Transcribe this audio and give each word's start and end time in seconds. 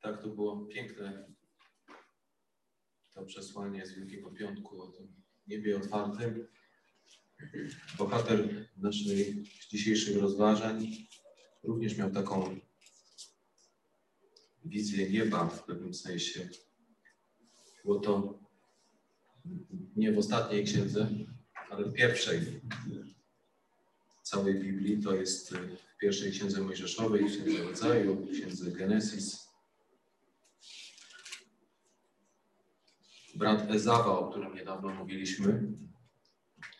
Tak, 0.00 0.22
to 0.22 0.28
było 0.28 0.66
piękne 0.66 1.26
to 3.14 3.24
przesłanie 3.24 3.86
z 3.86 3.92
Wielkiego 3.92 4.30
Piątku 4.30 4.82
o 4.82 4.86
tym 4.86 5.14
niebie 5.46 5.76
otwartym. 5.76 6.48
Bohater 7.98 8.66
naszej 8.76 9.44
dzisiejszych 9.70 10.16
rozważań 10.16 11.06
również 11.62 11.96
miał 11.96 12.10
taką 12.10 12.60
wizję 14.64 15.10
nieba 15.10 15.46
w 15.46 15.64
pewnym 15.64 15.94
sensie. 15.94 16.48
Było 17.84 18.00
to 18.00 18.38
nie 19.96 20.12
w 20.12 20.18
ostatniej 20.18 20.64
księdze, 20.64 21.08
ale 21.70 21.84
w 21.84 21.92
pierwszej 21.92 22.40
całej 24.22 24.60
Biblii. 24.60 25.02
To 25.02 25.14
jest 25.14 25.54
w 25.54 25.96
pierwszej 26.00 26.32
księdze 26.32 26.60
Mojżeszowej, 26.60 27.26
księdze 27.26 27.62
Rodzaju, 27.62 28.26
księdze 28.32 28.70
Genesis. 28.70 29.49
Brat 33.40 33.70
Ezawa, 33.70 34.18
o 34.18 34.30
którym 34.30 34.54
niedawno 34.54 34.94
mówiliśmy, 34.94 35.72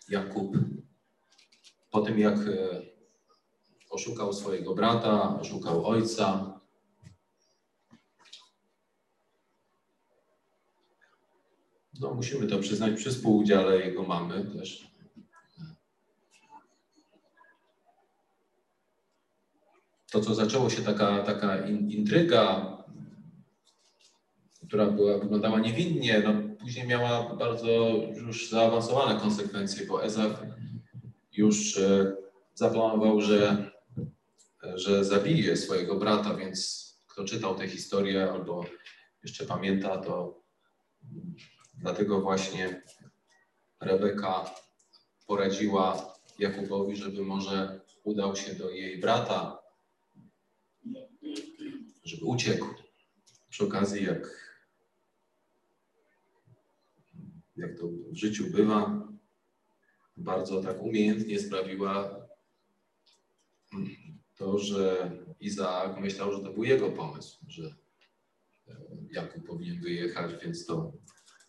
Jakub, 0.08 0.56
po 1.90 2.00
tym 2.00 2.18
jak 2.18 2.36
e, 2.38 2.82
oszukał 3.90 4.32
swojego 4.32 4.74
brata, 4.74 5.40
oszukał 5.40 5.86
ojca, 5.86 6.60
no 12.00 12.14
musimy 12.14 12.46
to 12.46 12.58
przyznać 12.58 12.96
przy 12.96 13.10
współudziale 13.10 13.78
jego 13.78 14.02
mamy 14.02 14.44
też. 14.44 14.90
To, 20.10 20.20
co 20.20 20.34
zaczęło 20.34 20.70
się 20.70 20.82
taka, 20.82 21.22
taka 21.22 21.66
intryga, 21.68 22.76
która 24.66 24.86
była, 24.86 25.18
wyglądała 25.18 25.60
niewinnie, 25.60 26.22
no, 26.24 26.39
później 26.70 26.86
miała 26.86 27.34
bardzo 27.34 27.68
już 28.14 28.50
zaawansowane 28.50 29.20
konsekwencje, 29.20 29.86
bo 29.86 30.04
Ezaf 30.04 30.42
już 31.32 31.78
e, 31.78 32.16
zaplanował, 32.54 33.20
że, 33.20 33.70
że 34.74 35.04
zabije 35.04 35.56
swojego 35.56 35.96
brata, 35.96 36.34
więc 36.34 36.88
kto 37.06 37.24
czytał 37.24 37.54
tę 37.54 37.68
historię 37.68 38.30
albo 38.32 38.64
jeszcze 39.22 39.46
pamięta, 39.46 39.98
to 39.98 40.42
dlatego 41.74 42.20
właśnie 42.20 42.82
Rebeka 43.80 44.54
poradziła 45.26 46.14
Jakubowi, 46.38 46.96
żeby 46.96 47.22
może 47.22 47.80
udał 48.04 48.36
się 48.36 48.54
do 48.54 48.70
jej 48.70 48.98
brata, 48.98 49.58
żeby 52.04 52.24
uciekł. 52.24 52.66
Przy 53.48 53.64
okazji, 53.64 54.04
jak 54.04 54.49
jak 57.60 57.78
to 57.78 57.88
w 57.88 58.16
życiu 58.16 58.50
bywa, 58.50 59.08
bardzo 60.16 60.62
tak 60.62 60.82
umiejętnie 60.82 61.38
sprawiła 61.38 62.26
to, 64.36 64.58
że 64.58 65.10
Izaak 65.40 66.00
myślał, 66.00 66.32
że 66.32 66.42
to 66.42 66.52
był 66.52 66.64
jego 66.64 66.90
pomysł, 66.90 67.38
że 67.48 67.74
e, 68.68 68.76
Jakub 69.10 69.46
powinien 69.46 69.80
wyjechać, 69.80 70.44
więc 70.44 70.66
to 70.66 70.92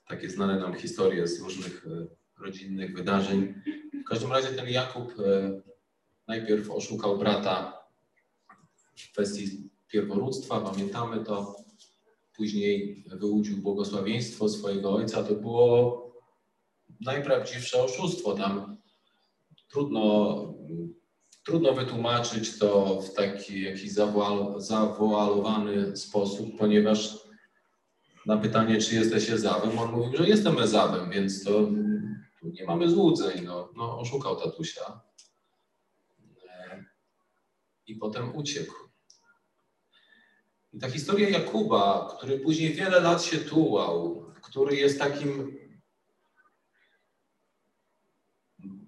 takie 0.07 0.29
znane 0.29 0.59
nam 0.59 0.73
historie 0.73 1.27
z 1.27 1.41
różnych 1.41 1.87
e, 1.87 2.07
rodzinnych 2.43 2.95
wydarzeń. 2.95 3.53
W 4.05 4.09
każdym 4.09 4.31
razie 4.31 4.47
ten 4.47 4.69
Jakub 4.69 5.19
e, 5.19 5.61
najpierw 6.27 6.71
oszukał 6.71 7.17
brata 7.17 7.83
w 8.95 9.11
kwestii 9.11 9.69
pierworództwa, 9.87 10.61
pamiętamy 10.61 11.23
to, 11.23 11.55
później 12.41 13.03
wyłudził 13.07 13.57
błogosławieństwo 13.57 14.49
swojego 14.49 14.93
ojca, 14.93 15.23
to 15.23 15.35
było 15.35 16.11
najprawdziwsze 17.01 17.83
oszustwo. 17.83 18.33
Tam 18.33 18.77
trudno, 19.69 20.53
trudno 21.45 21.73
wytłumaczyć 21.73 22.59
to 22.59 23.01
w 23.01 23.13
taki 23.13 23.61
jakiś 23.61 23.91
zawoalowany 24.57 25.97
sposób, 25.97 26.57
ponieważ 26.57 27.17
na 28.25 28.37
pytanie, 28.37 28.77
czy 28.77 28.95
jesteś 28.95 29.29
Ezawem, 29.29 29.79
on 29.79 29.91
mówił, 29.91 30.17
że 30.17 30.29
jestem 30.29 30.59
Ezawem, 30.59 31.09
więc 31.09 31.43
to 31.43 31.69
nie 32.43 32.65
mamy 32.65 32.89
złudzeń. 32.89 33.45
No, 33.45 33.69
no 33.75 33.99
oszukał 33.99 34.35
tatusia. 34.35 35.01
I 37.87 37.95
potem 37.95 38.35
uciekł. 38.35 38.90
I 40.73 40.79
ta 40.79 40.89
historia 40.89 41.29
Jakuba, 41.29 42.15
który 42.17 42.39
później 42.39 42.73
wiele 42.73 42.99
lat 42.99 43.23
się 43.23 43.37
tułał, 43.37 44.25
który 44.41 44.75
jest 44.75 44.99
takim 44.99 45.57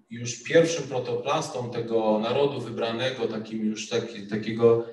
już 0.10 0.44
pierwszym 0.44 0.88
protoplastą 0.88 1.72
tego 1.72 2.20
narodu 2.20 2.62
wybranego, 2.62 3.28
takim 3.28 3.66
już 3.66 3.90
taki, 3.90 4.28
takiego 4.28 4.86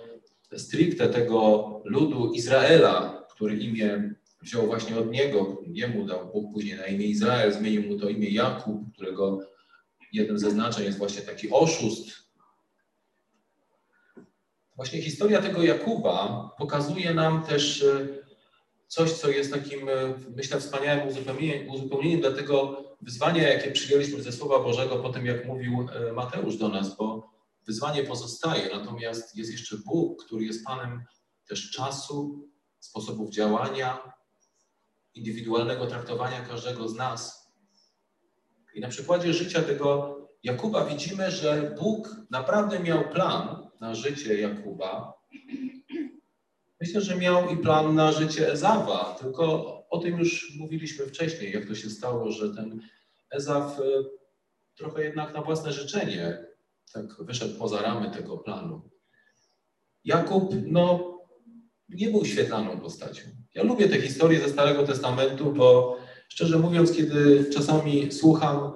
stricte 0.56 1.09
tego 1.09 1.81
ludu 1.84 2.33
Izraela, 2.33 3.27
który 3.31 3.57
imię 3.57 4.15
wziął 4.43 4.67
właśnie 4.67 4.99
od 4.99 5.11
niego, 5.11 5.62
jemu 5.67 6.07
dał 6.07 6.33
Bóg 6.33 6.53
później 6.53 6.77
na 6.77 6.87
imię 6.87 7.07
Izrael, 7.07 7.53
zmienił 7.53 7.83
mu 7.83 7.99
to 7.99 8.09
imię 8.09 8.31
Jakub, 8.31 8.93
którego 8.95 9.39
jednym 10.12 10.39
ze 10.39 10.51
znaczeń 10.51 10.84
jest 10.84 10.99
właśnie 10.99 11.22
taki 11.22 11.51
oszust, 11.51 12.19
Właśnie 14.80 15.02
historia 15.02 15.42
tego 15.42 15.62
Jakuba 15.62 16.50
pokazuje 16.58 17.14
nam 17.14 17.42
też 17.42 17.82
e, 17.82 18.06
coś, 18.88 19.12
co 19.12 19.30
jest 19.30 19.52
takim, 19.52 19.88
e, 19.88 19.92
myślę, 20.36 20.60
wspaniałym 20.60 21.08
uzupełnieniem, 21.08 21.68
uzupełnieniem 21.68 22.20
dla 22.20 22.32
tego 22.32 22.84
wyzwania, 23.02 23.48
jakie 23.48 23.70
przyjęliśmy 23.70 24.22
ze 24.22 24.32
Słowa 24.32 24.58
Bożego 24.58 24.96
po 24.96 25.08
tym, 25.08 25.26
jak 25.26 25.46
mówił 25.46 25.86
e, 25.92 26.12
Mateusz 26.12 26.56
do 26.56 26.68
nas, 26.68 26.96
bo 26.96 27.30
wyzwanie 27.66 28.04
pozostaje, 28.04 28.68
natomiast 28.76 29.36
jest 29.36 29.52
jeszcze 29.52 29.76
Bóg, 29.86 30.24
który 30.24 30.44
jest 30.44 30.64
Panem 30.64 31.04
też 31.48 31.70
czasu, 31.70 32.48
sposobów 32.78 33.30
działania, 33.30 34.12
indywidualnego 35.14 35.86
traktowania 35.86 36.41
każdego 36.41 36.88
z 36.88 36.94
nas. 36.94 37.50
I 38.74 38.80
na 38.80 38.88
przykładzie 38.88 39.34
życia 39.34 39.62
tego 39.62 40.16
Jakuba 40.42 40.84
widzimy, 40.84 41.30
że 41.30 41.76
Bóg 41.80 42.16
naprawdę 42.30 42.80
miał 42.80 43.08
plan 43.08 43.69
na 43.80 43.94
życie 43.94 44.41
Jakuba. 44.41 45.12
Myślę, 46.80 47.00
że 47.00 47.16
miał 47.16 47.50
i 47.50 47.56
plan 47.56 47.94
na 47.94 48.12
życie 48.12 48.52
Ezawa, 48.52 49.16
tylko 49.20 49.76
o 49.91 49.98
tym 49.98 50.18
już 50.18 50.56
mówiliśmy 50.58 51.06
wcześniej, 51.06 51.52
jak 51.52 51.66
to 51.66 51.74
się 51.74 51.91
stało, 51.91 52.32
że 52.32 52.54
ten 52.54 52.80
Ezaf 53.30 53.80
e, 53.80 53.82
trochę 54.76 55.04
jednak 55.04 55.34
na 55.34 55.42
własne 55.42 55.72
życzenie 55.72 56.46
tak 56.92 57.24
wyszedł 57.24 57.58
poza 57.58 57.82
ramy 57.82 58.10
tego 58.10 58.38
planu. 58.38 58.91
Jakub, 60.04 60.54
no, 60.66 61.16
nie 61.88 62.10
był 62.10 62.24
świetlaną 62.24 62.80
postacią. 62.80 63.22
Ja 63.54 63.62
lubię 63.62 63.88
te 63.88 64.00
historie 64.00 64.41
ze 64.41 64.48
Starego 64.48 64.86
Testamentu, 64.86 65.52
bo 65.52 65.98
szczerze 66.28 66.58
mówiąc, 66.58 66.92
kiedy 66.92 67.50
czasami 67.54 68.12
słucham, 68.12 68.72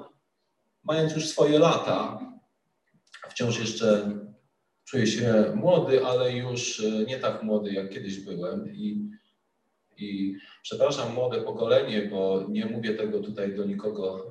mając 0.83 1.15
już 1.15 1.29
swoje 1.29 1.59
lata, 1.59 2.21
wciąż 3.31 3.59
jeszcze 3.59 4.11
czuję 4.85 5.07
się 5.07 5.53
młody, 5.55 6.07
ale 6.07 6.33
już 6.33 6.81
e, 6.81 7.05
nie 7.05 7.19
tak 7.19 7.43
młody, 7.43 7.73
jak 7.73 7.91
kiedyś 7.91 8.21
byłem. 8.21 8.75
I, 8.75 9.11
i 9.97 10.37
przepraszam 10.63 11.15
młode 11.15 11.43
pokolenie, 11.43 12.03
bo 12.03 12.47
nie 12.49 12.67
mówię 12.67 12.95
tego 12.95 13.21
tutaj 13.21 13.55
do 13.55 13.65
nikogo 13.65 14.31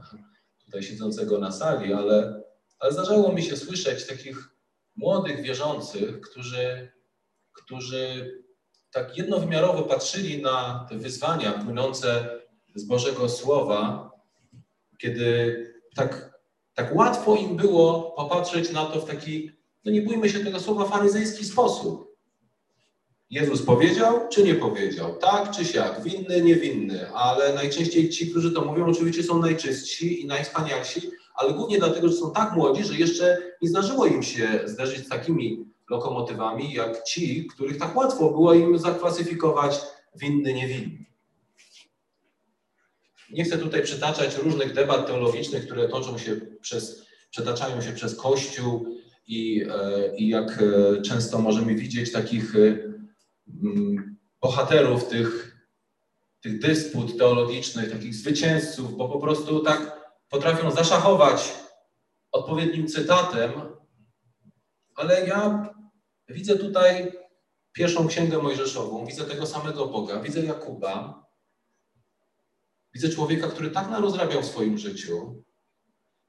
tutaj 0.65 0.83
siedzącego 0.83 1.39
na 1.39 1.51
sali, 1.51 1.93
ale, 1.93 2.43
ale 2.79 2.91
zdarzało 2.91 3.33
mi 3.33 3.43
się 3.43 3.57
słyszeć 3.57 4.07
takich 4.07 4.49
młodych 4.95 5.41
wierzących, 5.41 6.21
którzy, 6.21 6.91
którzy 7.53 8.31
tak 8.91 9.17
jednowymiarowo 9.17 9.83
patrzyli 9.83 10.41
na 10.41 10.85
te 10.89 10.97
wyzwania 10.97 11.51
płynące 11.51 12.39
z 12.75 12.83
Bożego 12.83 13.29
Słowa, 13.29 14.11
kiedy 14.97 15.57
tak, 15.95 16.39
tak 16.73 16.95
łatwo 16.95 17.35
im 17.35 17.57
było 17.57 18.11
popatrzeć 18.17 18.71
na 18.71 18.85
to 18.85 19.01
w 19.01 19.05
taki 19.05 19.51
no 19.85 19.91
nie 19.91 20.01
bójmy 20.01 20.29
się 20.29 20.39
tego 20.39 20.59
słowa, 20.59 20.85
faryzejski 20.85 21.45
sposób. 21.45 22.13
Jezus 23.29 23.61
powiedział, 23.61 24.29
czy 24.29 24.43
nie 24.43 24.55
powiedział? 24.55 25.15
Tak 25.15 25.51
czy 25.51 25.65
siak? 25.65 26.03
Winny, 26.03 26.41
niewinny. 26.41 27.11
Ale 27.13 27.53
najczęściej 27.53 28.09
ci, 28.09 28.31
którzy 28.31 28.51
to 28.51 28.65
mówią, 28.65 28.85
oczywiście 28.85 29.23
są 29.23 29.39
najczystsi 29.39 30.21
i 30.21 30.27
najwspanialsi, 30.27 31.11
ale 31.35 31.53
głównie 31.53 31.77
dlatego, 31.77 32.07
że 32.07 32.13
są 32.13 32.31
tak 32.31 32.53
młodzi, 32.53 32.83
że 32.83 32.95
jeszcze 32.95 33.37
nie 33.61 33.69
zdarzyło 33.69 34.05
im 34.05 34.23
się 34.23 34.59
zderzyć 34.65 35.05
z 35.05 35.09
takimi 35.09 35.65
lokomotywami, 35.89 36.73
jak 36.73 37.03
ci, 37.03 37.47
których 37.47 37.77
tak 37.77 37.95
łatwo 37.95 38.29
było 38.29 38.53
im 38.53 38.79
zaklasyfikować 38.79 39.79
winny, 40.15 40.53
niewinny. 40.53 41.05
Nie 43.31 43.43
chcę 43.43 43.57
tutaj 43.57 43.83
przytaczać 43.83 44.37
różnych 44.37 44.73
debat 44.73 45.07
teologicznych, 45.07 45.65
które 45.65 45.89
toczą 45.89 46.17
się 46.17 46.35
przez, 46.61 47.05
przetaczają 47.31 47.81
się 47.81 47.91
przez 47.91 48.15
Kościół, 48.15 48.97
i, 49.27 49.65
e, 49.69 50.15
i 50.15 50.27
jak 50.27 50.61
e, 50.61 51.01
często 51.01 51.39
możemy 51.39 51.75
widzieć 51.75 52.11
takich 52.11 52.55
e, 52.55 52.77
bohaterów 54.41 55.07
tych, 55.07 55.57
tych 56.41 56.59
dysput 56.59 57.17
teologicznych, 57.17 57.91
takich 57.91 58.15
zwycięzców, 58.15 58.97
bo 58.97 59.09
po 59.09 59.19
prostu 59.19 59.59
tak 59.59 60.11
potrafią 60.29 60.71
zaszachować 60.71 61.53
odpowiednim 62.31 62.87
cytatem, 62.87 63.51
ale 64.95 65.27
ja 65.27 65.69
widzę 66.29 66.57
tutaj 66.57 67.11
pierwszą 67.71 68.07
księgę 68.07 68.37
mojżeszową, 68.37 69.05
widzę 69.05 69.25
tego 69.25 69.45
samego 69.45 69.87
Boga, 69.87 70.21
widzę 70.21 70.45
Jakuba, 70.45 71.23
widzę 72.93 73.09
człowieka, 73.09 73.47
który 73.47 73.71
tak 73.71 73.89
narozrabiał 73.89 74.41
w 74.41 74.45
swoim 74.45 74.77
życiu, 74.77 75.43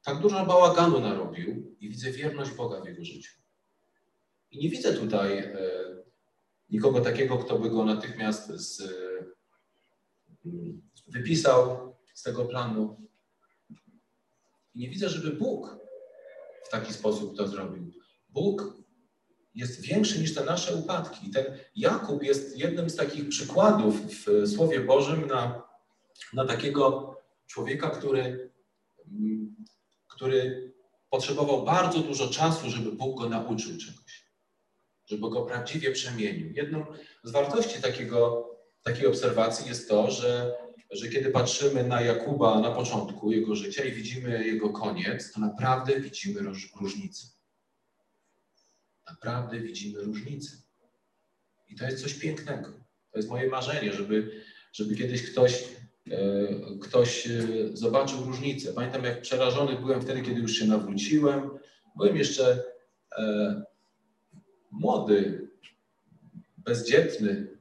tak 0.05 0.19
dużo 0.19 0.47
bałaganu 0.47 1.01
narobił 1.01 1.77
i 1.81 1.89
widzę 1.89 2.11
wierność 2.11 2.51
Boga 2.51 2.81
w 2.81 2.87
jego 2.87 3.05
życiu. 3.05 3.33
I 4.51 4.59
nie 4.59 4.71
widzę 4.71 4.95
tutaj 4.95 5.39
e, 5.39 5.59
nikogo 6.71 7.01
takiego, 7.01 7.39
kto 7.39 7.59
by 7.59 7.71
go 7.71 7.85
natychmiast 7.85 8.49
z, 8.49 8.81
e, 8.81 8.85
wypisał 11.09 11.95
z 12.15 12.23
tego 12.23 12.45
planu. 12.45 13.09
I 14.75 14.79
nie 14.81 14.89
widzę, 14.89 15.09
żeby 15.09 15.37
Bóg 15.37 15.77
w 16.65 16.71
taki 16.71 16.93
sposób 16.93 17.37
to 17.37 17.49
zrobił. 17.49 17.93
Bóg 18.29 18.75
jest 19.55 19.81
większy 19.81 20.21
niż 20.21 20.35
te 20.35 20.45
nasze 20.45 20.75
upadki. 20.75 21.31
Ten 21.31 21.45
Jakub 21.77 22.23
jest 22.23 22.59
jednym 22.59 22.91
z 22.91 22.97
takich 22.97 23.29
przykładów 23.29 24.00
w 24.00 24.49
Słowie 24.49 24.81
Bożym 24.81 25.27
na, 25.27 25.62
na 26.33 26.45
takiego 26.45 27.17
człowieka, 27.47 27.91
który, 27.91 28.50
który 30.14 30.72
potrzebował 31.11 31.64
bardzo 31.64 31.99
dużo 31.99 32.28
czasu, 32.28 32.70
żeby 32.70 32.93
Bóg 32.93 33.20
go 33.20 33.28
nauczył 33.28 33.78
czegoś, 33.78 34.25
żeby 35.06 35.31
go 35.31 35.43
prawdziwie 35.43 35.93
przemienił. 35.93 36.52
Jedną 36.52 36.87
z 37.22 37.31
wartości 37.31 37.82
takiego, 37.82 38.50
takiej 38.82 39.06
obserwacji 39.06 39.69
jest 39.69 39.88
to, 39.88 40.11
że, 40.11 40.55
że 40.90 41.08
kiedy 41.08 41.31
patrzymy 41.31 41.84
na 41.84 42.00
Jakuba 42.00 42.61
na 42.61 42.70
początku 42.70 43.32
jego 43.32 43.56
życia 43.56 43.84
i 43.84 43.93
widzimy 43.93 44.46
jego 44.46 44.70
koniec, 44.70 45.32
to 45.32 45.40
naprawdę 45.40 46.00
widzimy 46.00 46.40
różnicę 46.81 47.34
naprawdę 49.06 49.61
widzimy 49.61 50.00
różnicę. 50.00 50.56
I 51.69 51.76
to 51.76 51.84
jest 51.84 52.02
coś 52.02 52.14
pięknego. 52.14 52.70
To 53.11 53.19
jest 53.19 53.28
moje 53.28 53.49
marzenie, 53.49 53.93
żeby, 53.93 54.44
żeby 54.72 54.96
kiedyś 54.96 55.31
ktoś, 55.31 55.64
ktoś 56.81 57.27
e, 57.27 57.31
zobaczył 57.73 58.25
różnicę. 58.25 58.73
Pamiętam, 58.73 59.05
jak 59.05 59.21
przerażony 59.21 59.77
byłem 59.77 60.03
wtedy, 60.03 60.23
kiedy 60.23 60.41
już 60.41 60.53
się 60.53 60.65
nawróciłem. 60.67 61.51
Byłem 61.97 62.17
jeszcze 62.17 62.65
e, 63.19 63.62
młody, 64.71 65.49
bezdzietny, 66.59 67.59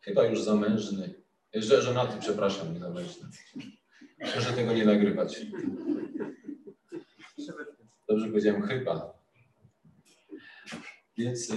chyba 0.00 0.24
już 0.24 0.42
zamężny. 0.42 1.14
Że, 1.54 1.82
żonaty, 1.82 2.16
przepraszam, 2.20 2.74
nie 2.74 2.80
zamężny. 2.80 3.28
Proszę 4.32 4.52
tego 4.52 4.72
nie 4.72 4.84
nagrywać. 4.84 5.46
Dobrze 8.08 8.28
powiedziałem 8.28 8.62
chyba. 8.62 9.18
Więc 11.16 11.52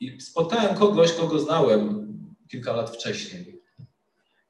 i 0.00 0.20
spotkałem 0.20 0.76
kogoś, 0.76 1.12
kogo 1.12 1.38
znałem 1.38 2.14
kilka 2.48 2.72
lat 2.72 2.96
wcześniej. 2.96 3.53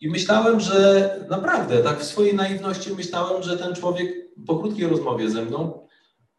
I 0.04 0.08
myślałem, 0.08 0.60
że 0.60 1.26
naprawdę, 1.30 1.82
tak 1.82 2.00
w 2.00 2.04
swojej 2.04 2.34
naiwności 2.34 2.94
myślałem, 2.94 3.42
że 3.42 3.58
ten 3.58 3.74
człowiek 3.74 4.34
po 4.46 4.58
krótkiej 4.58 4.86
rozmowie 4.86 5.30
ze 5.30 5.44
mną 5.44 5.88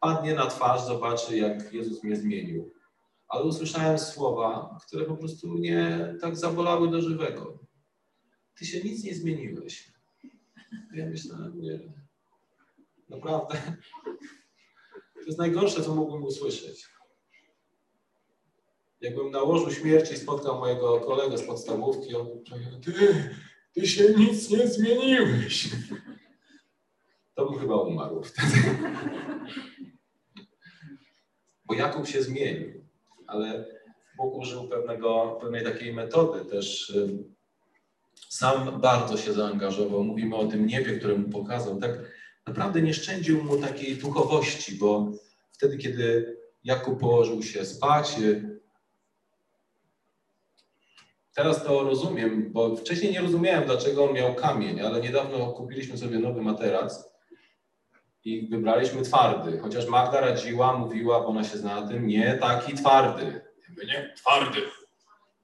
padnie 0.00 0.34
na 0.34 0.46
twarz, 0.46 0.82
zobaczy, 0.82 1.36
jak 1.36 1.72
Jezus 1.72 2.04
mnie 2.04 2.16
zmienił. 2.16 2.72
Ale 3.28 3.44
usłyszałem 3.44 3.98
słowa, 3.98 4.78
które 4.86 5.04
po 5.04 5.16
prostu 5.16 5.48
mnie 5.48 6.14
tak 6.20 6.36
zabolały 6.36 6.90
do 6.90 7.02
żywego. 7.02 7.58
Ty 8.58 8.66
się 8.66 8.80
nic 8.80 9.04
nie 9.04 9.14
zmieniłeś. 9.14 9.92
Ja 10.94 11.06
myślałem, 11.06 11.60
nie. 11.60 11.80
Naprawdę. 13.08 13.54
To 15.14 15.26
jest 15.26 15.38
najgorsze, 15.38 15.82
co 15.82 15.94
mógłbym 15.94 16.24
usłyszeć. 16.24 16.86
Jakbym 19.00 19.30
na 19.30 19.42
łożu 19.42 19.70
śmierci 19.70 20.16
spotkał 20.16 20.58
mojego 20.58 21.00
kolegę 21.00 21.38
z 21.38 21.46
podstawówki, 21.46 22.14
on 22.14 22.26
powiedział, 22.50 22.80
ty, 22.80 22.92
ty 23.76 23.86
się 23.86 24.14
nic 24.18 24.50
nie 24.50 24.68
zmieniłeś. 24.68 25.68
To 27.34 27.46
bym 27.46 27.60
chyba 27.60 27.76
umarł 27.76 28.22
wtedy. 28.22 28.52
Bo 31.64 31.74
Jakub 31.74 32.08
się 32.08 32.22
zmienił, 32.22 32.84
ale 33.26 33.64
Bóg 34.16 34.34
użył 34.34 34.68
pewnego, 34.68 35.38
pewnej 35.40 35.64
takiej 35.64 35.94
metody 35.94 36.44
też. 36.50 36.92
Sam 38.28 38.80
bardzo 38.80 39.16
się 39.16 39.32
zaangażował. 39.32 40.04
Mówimy 40.04 40.36
o 40.36 40.46
tym 40.46 40.66
niebie, 40.66 40.98
które 40.98 41.18
mu 41.18 41.28
pokazał. 41.28 41.80
Tak 41.80 41.90
naprawdę 42.46 42.82
nie 42.82 42.94
szczędził 42.94 43.44
mu 43.44 43.56
takiej 43.56 43.96
duchowości, 43.96 44.74
bo 44.74 45.12
wtedy, 45.52 45.78
kiedy 45.78 46.36
Jakub 46.64 47.00
położył 47.00 47.42
się 47.42 47.64
spać, 47.64 48.16
Teraz 51.36 51.64
to 51.64 51.82
rozumiem, 51.84 52.52
bo 52.52 52.76
wcześniej 52.76 53.12
nie 53.12 53.20
rozumiałem, 53.20 53.64
dlaczego 53.64 54.04
on 54.04 54.14
miał 54.14 54.34
kamień, 54.34 54.80
ale 54.80 55.00
niedawno 55.00 55.46
kupiliśmy 55.46 55.98
sobie 55.98 56.18
nowy 56.18 56.42
materac 56.42 57.12
i 58.24 58.48
wybraliśmy 58.48 59.02
twardy. 59.02 59.58
Chociaż 59.58 59.86
Magda 59.86 60.20
radziła, 60.20 60.78
mówiła, 60.78 61.20
bo 61.20 61.26
ona 61.26 61.44
się 61.44 61.58
zna 61.58 61.80
na 61.80 61.88
tym, 61.88 62.06
nie 62.06 62.38
taki 62.40 62.74
twardy. 62.74 63.40
Nie, 63.86 64.14
twardy. 64.16 64.60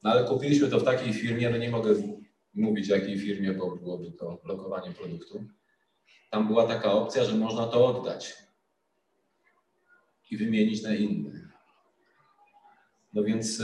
No 0.02 0.10
ale 0.10 0.24
kupiliśmy 0.24 0.68
to 0.68 0.80
w 0.80 0.84
takiej 0.84 1.12
firmie, 1.12 1.50
no 1.50 1.56
nie 1.56 1.70
mogę 1.70 1.94
mówić 2.54 2.88
jakiej 2.88 3.18
firmie, 3.18 3.52
bo 3.52 3.76
byłoby 3.76 4.12
to 4.12 4.38
blokowanie 4.44 4.90
produktu. 4.90 5.44
Tam 6.30 6.46
była 6.46 6.66
taka 6.66 6.92
opcja, 6.92 7.24
że 7.24 7.34
można 7.34 7.66
to 7.66 7.86
oddać 7.86 8.36
i 10.30 10.36
wymienić 10.36 10.82
na 10.82 10.94
inny. 10.94 11.48
No 13.12 13.22
więc 13.22 13.62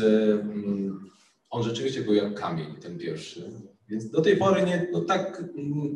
on 1.50 1.62
rzeczywiście 1.62 2.02
był 2.02 2.14
jak 2.14 2.34
kamień, 2.34 2.74
ten 2.76 2.98
pierwszy. 2.98 3.52
Więc 3.88 4.10
do 4.10 4.20
tej 4.20 4.36
pory 4.36 4.62
nie, 4.62 4.88
no 4.92 5.00
tak, 5.00 5.44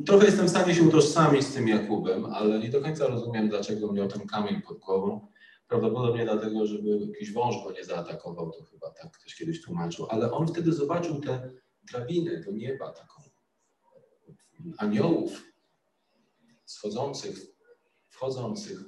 trochę 0.07 0.27
jestem 0.27 0.47
w 0.47 0.51
stanie 0.51 0.75
się 0.75 0.83
utożsamić 0.83 1.47
z 1.47 1.55
tym 1.55 1.69
Jakubem, 1.69 2.25
ale 2.25 2.59
nie 2.59 2.69
do 2.69 2.81
końca 2.81 3.07
rozumiem, 3.07 3.49
dlaczego 3.49 3.93
miał 3.93 4.09
ten 4.09 4.27
kamień 4.27 4.63
pod 4.63 4.79
głową. 4.79 5.29
Prawdopodobnie 5.69 6.25
dlatego, 6.25 6.67
żeby 6.67 7.07
jakiś 7.07 7.33
wąż 7.33 7.65
go 7.65 7.73
nie 7.73 7.85
zaatakował, 7.85 8.51
to 8.51 8.65
chyba 8.65 8.91
tak 8.91 9.13
ktoś 9.13 9.35
kiedyś 9.35 9.63
tłumaczył. 9.63 10.07
Ale 10.11 10.33
on 10.33 10.47
wtedy 10.47 10.73
zobaczył 10.73 11.21
tę 11.21 11.51
drabinę 11.93 12.41
do 12.41 12.53
nieba, 12.53 12.93
taką 12.93 13.23
aniołów 14.79 15.43
schodzących, 16.65 17.37
wchodzących. 18.09 18.79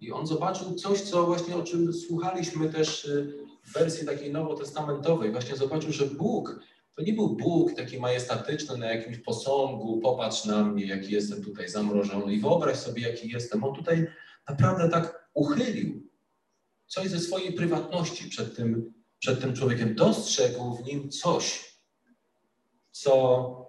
I 0.00 0.12
on 0.12 0.26
zobaczył 0.26 0.74
coś, 0.74 1.00
co 1.00 1.26
właśnie 1.26 1.56
o 1.56 1.62
czym 1.62 1.92
słuchaliśmy 1.92 2.72
też 2.72 3.04
y, 3.04 3.45
wersji 3.72 4.06
takiej 4.06 4.32
nowotestamentowej 4.32 5.32
właśnie 5.32 5.56
zobaczył, 5.56 5.92
że 5.92 6.06
Bóg 6.06 6.60
to 6.96 7.02
nie 7.02 7.12
był 7.12 7.36
Bóg 7.36 7.74
taki 7.74 8.00
majestatyczny 8.00 8.76
na 8.76 8.92
jakimś 8.92 9.18
posągu, 9.18 10.00
popatrz 10.00 10.44
na 10.44 10.64
mnie, 10.64 10.86
jaki 10.86 11.12
jestem 11.12 11.44
tutaj 11.44 11.68
zamrożony 11.68 12.34
i 12.34 12.40
wyobraź 12.40 12.76
sobie, 12.76 13.02
jaki 13.02 13.28
jestem. 13.28 13.64
On 13.64 13.74
tutaj 13.74 14.06
naprawdę 14.48 14.88
tak 14.88 15.28
uchylił 15.34 16.10
coś 16.86 17.08
ze 17.08 17.20
swojej 17.20 17.52
prywatności 17.52 18.28
przed 18.28 18.56
tym, 18.56 18.94
przed 19.18 19.40
tym 19.40 19.54
człowiekiem. 19.54 19.94
Dostrzegł 19.94 20.76
w 20.76 20.86
nim 20.86 21.10
coś, 21.10 21.76
co 22.90 23.66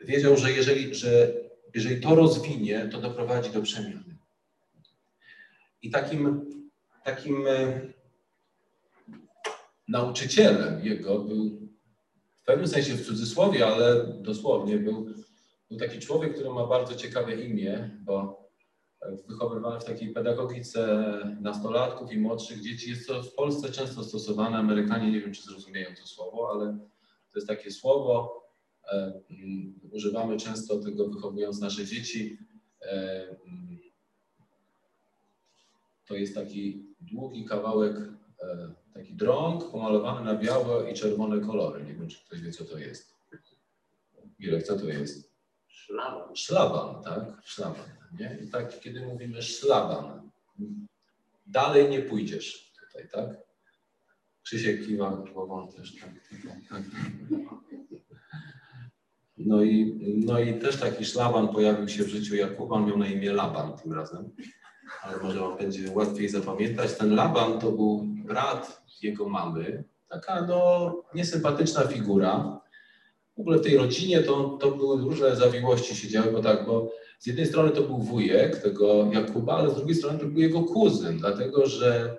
wiedział, 0.00 0.36
że 0.36 0.52
jeżeli, 0.52 0.94
że 0.94 1.32
jeżeli 1.74 2.00
to 2.00 2.14
rozwinie, 2.14 2.88
to 2.92 3.00
doprowadzi 3.00 3.50
do 3.50 3.62
przemiany. 3.62 4.16
I 5.82 5.90
takim 5.90 6.46
takim 7.04 7.46
e, 7.46 7.80
nauczycielem 9.88 10.84
jego 10.84 11.18
był 11.18 11.50
w 12.42 12.44
pewnym 12.44 12.68
sensie 12.68 12.94
w 12.94 13.06
cudzysłowie, 13.06 13.66
ale 13.66 14.06
dosłownie 14.20 14.78
był, 14.78 15.06
był 15.70 15.78
taki 15.78 15.98
człowiek, 15.98 16.34
który 16.34 16.50
ma 16.50 16.66
bardzo 16.66 16.94
ciekawe 16.94 17.34
imię, 17.34 17.98
bo 18.04 18.42
wychowywany 19.28 19.80
w 19.80 19.84
takiej 19.84 20.12
pedagogice 20.12 21.04
nastolatków 21.40 22.12
i 22.12 22.18
młodszych 22.18 22.60
dzieci. 22.60 22.90
Jest 22.90 23.08
to 23.08 23.22
w 23.22 23.34
Polsce 23.34 23.72
często 23.72 24.04
stosowane. 24.04 24.58
Amerykanie 24.58 25.10
nie 25.10 25.20
wiem, 25.20 25.32
czy 25.32 25.42
zrozumieją 25.42 25.90
to 26.00 26.06
słowo, 26.06 26.50
ale 26.50 26.78
to 27.32 27.38
jest 27.38 27.48
takie 27.48 27.70
słowo. 27.70 28.42
E, 28.92 29.20
używamy 29.90 30.36
często 30.36 30.78
tego 30.78 31.08
wychowując 31.08 31.60
nasze 31.60 31.86
dzieci. 31.86 32.38
E, 32.82 33.26
to 36.06 36.16
jest 36.16 36.34
taki 36.34 36.91
długi 37.02 37.44
kawałek, 37.44 37.96
e, 38.42 38.74
taki 38.94 39.14
drąg 39.14 39.70
pomalowany 39.70 40.24
na 40.24 40.38
białe 40.38 40.90
i 40.90 40.94
czerwone 40.94 41.40
kolory. 41.40 41.84
Nie 41.84 41.94
wiem, 41.94 42.08
czy 42.08 42.24
ktoś 42.24 42.40
wie, 42.40 42.52
co 42.52 42.64
to 42.64 42.78
jest. 42.78 43.12
Mirek, 44.38 44.62
co 44.62 44.78
to 44.78 44.86
jest? 44.86 45.32
Szlaban. 45.66 46.36
Szlaban, 46.36 47.02
tak? 47.02 47.42
Szlaban. 47.44 47.86
Nie? 48.18 48.38
I 48.44 48.48
tak, 48.48 48.80
kiedy 48.80 49.06
mówimy 49.06 49.42
szlaban, 49.42 50.30
dalej 51.46 51.90
nie 51.90 52.02
pójdziesz 52.02 52.72
tutaj, 52.80 53.08
tak? 53.08 53.36
Krzysiek 54.42 54.86
kiwa 54.86 55.10
głową 55.32 55.68
też 55.68 55.96
tak, 56.00 56.10
tak. 56.68 56.82
No 59.36 59.62
i, 59.62 60.00
no 60.26 60.40
i 60.40 60.58
też 60.58 60.76
taki 60.76 61.04
szlaban 61.04 61.48
pojawił 61.48 61.88
się 61.88 62.04
w 62.04 62.08
życiu 62.08 62.34
Jakuba, 62.34 62.74
on 62.74 62.86
miał 62.86 62.98
na 62.98 63.06
imię 63.06 63.32
Laban 63.32 63.78
tym 63.78 63.92
razem, 63.92 64.30
ale 65.02 65.16
może 65.22 65.40
wam 65.40 65.58
będzie 65.58 65.90
łatwiej 65.90 66.28
zapamiętać. 66.28 66.94
Ten 66.94 67.14
Laban 67.14 67.58
to 67.60 67.72
był 67.72 68.02
brat 68.04 68.82
jego 69.02 69.28
mamy, 69.28 69.84
taka 70.08 70.46
no 70.46 71.02
niesympatyczna 71.14 71.80
figura. 71.80 72.60
W 73.36 73.40
ogóle 73.40 73.58
w 73.58 73.62
tej 73.62 73.76
rodzinie 73.76 74.22
to, 74.22 74.58
to 74.60 74.70
były 74.70 75.02
różne 75.02 75.36
zawiłości 75.36 75.96
się 75.96 76.08
działy, 76.08 76.32
bo 76.32 76.42
tak, 76.42 76.66
bo 76.66 76.90
z 77.18 77.26
jednej 77.26 77.46
strony 77.46 77.70
to 77.70 77.82
był 77.82 77.98
wujek 77.98 78.56
tego 78.62 79.10
Jakuba, 79.12 79.56
ale 79.56 79.70
z 79.70 79.74
drugiej 79.74 79.94
strony 79.94 80.18
to 80.18 80.26
był 80.26 80.40
jego 80.40 80.62
kuzyn, 80.62 81.18
dlatego 81.18 81.66
że, 81.66 82.18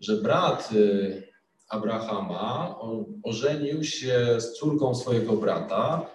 że 0.00 0.16
brat 0.16 0.72
y, 0.72 1.28
Abrahama 1.68 2.78
on 2.78 3.04
ożenił 3.22 3.84
się 3.84 4.40
z 4.40 4.52
córką 4.52 4.94
swojego 4.94 5.36
brata. 5.36 6.10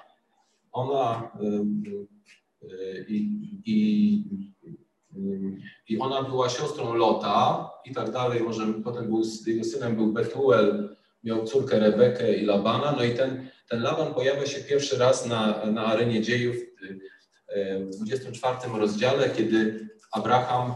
Ona 0.72 1.31
y, 1.41 2.67
y, 2.67 3.05
i, 3.10 3.62
i, 3.65 4.24
i 5.90 6.00
ona 6.00 6.24
była 6.24 6.50
siostrą 6.50 6.94
Lota 6.94 7.70
i 7.86 7.94
tak 7.94 8.12
dalej. 8.12 8.44
Może 8.44 8.74
potem 8.84 9.06
był, 9.06 9.22
jego 9.46 9.63
synem 9.63 9.96
był 9.96 10.13
Betuel, 10.13 10.96
miał 11.24 11.46
córkę 11.46 11.80
Rebekę 11.80 12.34
i 12.34 12.46
Labana. 12.46 12.92
No 12.92 13.04
i 13.04 13.16
ten, 13.16 13.50
ten 13.70 13.82
Laban 13.82 14.13
pojawia 14.13 14.46
się 14.46 14.63
pierwszy 14.63 14.98
raz 14.98 15.25
na, 15.25 15.66
na 15.66 15.86
arenie 15.86 16.22
dziejów 16.22 16.56
w 17.92 17.96
24 17.96 18.58
rozdziale, 18.78 19.30
kiedy 19.30 19.90
Abraham 20.12 20.74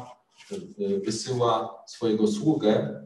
wysyła 1.05 1.83
swojego 1.87 2.27
sługę 2.27 3.01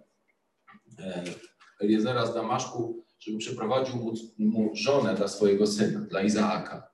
Eliezera 1.79 2.25
z 2.25 2.34
Damaszku, 2.34 3.05
żeby 3.20 3.38
przyprowadził 3.38 4.15
mu 4.38 4.75
żonę 4.75 5.15
dla 5.15 5.27
swojego 5.27 5.67
syna, 5.67 6.00
dla 6.00 6.22
Izaaka. 6.22 6.90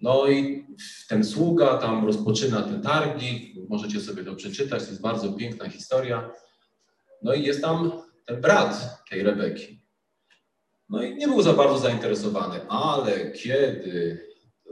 No 0.00 0.26
i 0.26 0.66
ten 1.08 1.24
sługa 1.24 1.78
tam 1.78 2.06
rozpoczyna 2.06 2.62
te 2.62 2.80
targi, 2.80 3.54
możecie 3.68 4.00
sobie 4.00 4.24
to 4.24 4.34
przeczytać, 4.34 4.82
to 4.82 4.88
jest 4.88 5.00
bardzo 5.00 5.32
piękna 5.32 5.68
historia. 5.68 6.30
No 7.22 7.34
i 7.34 7.42
jest 7.42 7.62
tam 7.62 7.92
ten 8.26 8.40
brat 8.40 9.02
tej 9.10 9.22
Rebeki. 9.22 9.80
No 10.88 11.02
i 11.02 11.16
nie 11.16 11.28
był 11.28 11.42
za 11.42 11.52
bardzo 11.52 11.78
zainteresowany, 11.78 12.68
ale 12.68 13.30
kiedy 13.30 14.18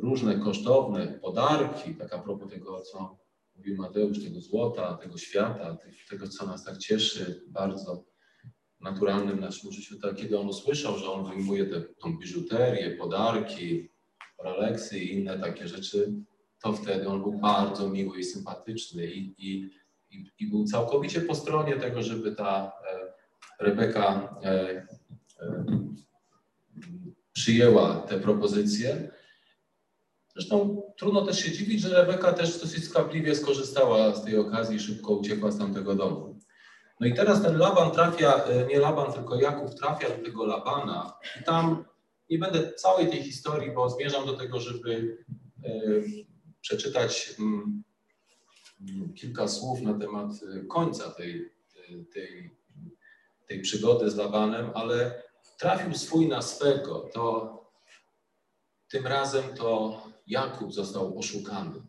różne 0.03 0.39
kosztowne 0.39 1.07
podarki, 1.07 1.95
tak 1.95 2.13
a 2.13 2.19
propos 2.19 2.51
tego, 2.51 2.81
co 2.81 3.19
mówił 3.57 3.77
Mateusz, 3.77 4.25
tego 4.25 4.41
złota, 4.41 4.95
tego 4.95 5.19
świata, 5.19 5.77
tego, 6.11 6.29
co 6.29 6.47
nas 6.47 6.65
tak 6.65 6.79
cieszy 6.79 7.45
bardzo, 7.49 8.05
naturalnym 8.81 9.41
naszym 9.41 9.73
życiu, 9.73 10.01
tak, 10.01 10.17
kiedy 10.17 10.39
on 10.39 10.49
usłyszał, 10.49 10.99
że 10.99 11.11
on 11.11 11.31
wyjmuje 11.31 11.67
tę 11.67 11.83
biżuterię, 12.21 12.91
podarki, 12.91 13.91
Rolexy 14.39 14.99
i 14.99 15.15
inne 15.15 15.39
takie 15.39 15.69
rzeczy, 15.69 16.13
to 16.63 16.73
wtedy 16.73 17.09
on 17.09 17.23
był 17.23 17.33
bardzo 17.33 17.89
miły 17.89 18.19
i 18.19 18.25
sympatyczny 18.25 19.07
i, 19.07 19.35
i, 19.39 19.71
i, 20.11 20.31
i 20.39 20.47
był 20.47 20.65
całkowicie 20.65 21.21
po 21.21 21.35
stronie 21.35 21.77
tego, 21.77 22.03
żeby 22.03 22.35
ta 22.35 22.73
e, 22.93 23.65
Rebeka 23.65 24.35
e, 24.45 24.51
e, 25.41 25.65
przyjęła 27.33 27.95
te 27.95 28.21
propozycje. 28.21 29.11
Zresztą 30.35 30.83
trudno 30.97 31.27
też 31.27 31.39
się 31.39 31.53
dziwić, 31.53 31.81
że 31.81 32.07
Rebeka 32.07 32.33
też 32.33 32.61
dosyć 32.61 32.85
skwapliwie 32.85 33.35
skorzystała 33.35 34.15
z 34.15 34.25
tej 34.25 34.39
okazji 34.39 34.77
i 34.77 34.81
szybko 34.81 35.15
uciekła 35.15 35.51
z 35.51 35.59
tamtego 35.59 35.95
domu. 35.95 36.39
No 37.01 37.07
i 37.07 37.15
teraz 37.15 37.43
ten 37.43 37.59
Laban 37.59 37.91
trafia, 37.91 38.45
e, 38.45 38.67
nie 38.67 38.79
Laban, 38.79 39.13
tylko 39.13 39.37
Jakub 39.37 39.75
trafia 39.75 40.09
do 40.09 40.25
tego 40.25 40.47
Labana 40.47 41.13
i 41.41 41.45
tam 41.45 41.85
nie 42.31 42.39
będę 42.39 42.73
całej 42.73 43.11
tej 43.11 43.23
historii, 43.23 43.71
bo 43.71 43.91
zmierzam 43.91 44.27
do 44.27 44.37
tego, 44.37 44.61
żeby 44.61 45.19
e, 45.65 45.71
przeczytać 46.61 47.35
mm, 47.39 47.83
mm, 48.81 49.15
kilka 49.15 49.49
słów 49.49 49.81
na 49.81 49.99
temat 49.99 50.31
e, 50.33 50.65
końca 50.65 51.11
tej, 51.11 51.51
tej, 52.13 52.51
tej 53.49 53.61
przygody 53.61 54.11
z 54.11 54.17
Labanem, 54.17 54.71
ale 54.75 55.23
trafił 55.59 55.95
swój 55.95 56.29
na 56.29 56.43
swego, 56.43 57.11
to 57.13 57.55
tym 58.89 59.07
razem 59.07 59.55
to 59.57 60.03
Jakub 60.27 60.73
został 60.73 61.19
oszukany. 61.19 61.83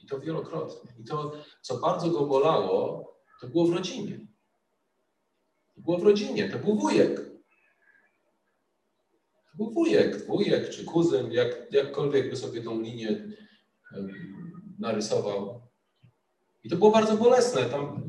I 0.00 0.06
to 0.06 0.20
wielokrotnie. 0.20 0.92
I 1.00 1.04
to, 1.04 1.32
co 1.62 1.78
bardzo 1.78 2.10
go 2.10 2.26
bolało, 2.26 3.12
to 3.40 3.46
było 3.46 3.66
w 3.66 3.72
rodzinie. 3.72 4.26
To 5.74 5.80
było 5.80 5.98
w 5.98 6.02
rodzinie, 6.02 6.50
to 6.50 6.58
był 6.58 6.78
wujek. 6.78 7.31
Był 9.54 9.70
wujek, 9.70 10.26
wujek 10.26 10.70
czy 10.70 10.84
kuzyn, 10.84 11.32
jak, 11.32 11.72
jakkolwiek 11.72 12.30
by 12.30 12.36
sobie 12.36 12.62
tą 12.62 12.80
linię 12.80 13.28
narysował. 14.78 15.60
I 16.64 16.70
to 16.70 16.76
było 16.76 16.90
bardzo 16.90 17.16
bolesne. 17.16 17.64
Tam 17.64 18.02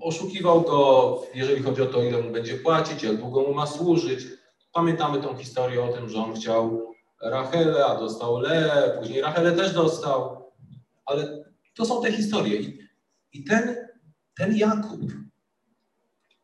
oszukiwał 0.00 0.62
go, 0.62 1.22
jeżeli 1.34 1.62
chodzi 1.62 1.82
o 1.82 1.86
to, 1.86 2.02
ile 2.02 2.22
mu 2.22 2.30
będzie 2.30 2.54
płacić, 2.54 3.02
jak 3.02 3.16
długo 3.16 3.42
mu 3.42 3.54
ma 3.54 3.66
służyć. 3.66 4.26
Pamiętamy 4.72 5.22
tą 5.22 5.36
historię 5.36 5.84
o 5.84 5.92
tym, 5.92 6.08
że 6.08 6.18
on 6.18 6.34
chciał 6.34 6.94
Rachelę, 7.22 7.86
a 7.86 8.00
dostał 8.00 8.38
Leę, 8.38 8.98
później 8.98 9.20
Rachelę 9.20 9.52
też 9.52 9.74
dostał. 9.74 10.44
Ale 11.06 11.44
to 11.74 11.84
są 11.84 12.02
te 12.02 12.12
historie. 12.12 12.60
I, 12.60 12.78
i 13.32 13.44
ten, 13.44 13.76
ten 14.36 14.56
Jakub, 14.56 15.00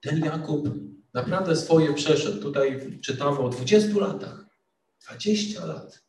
ten 0.00 0.24
Jakub 0.24 0.68
naprawdę 1.14 1.56
swoje 1.56 1.94
przeszedł. 1.94 2.42
Tutaj 2.42 2.98
czytamy 3.00 3.38
o 3.38 3.48
20 3.48 3.98
latach. 3.98 4.44
20 5.08 5.66
lat. 5.66 6.00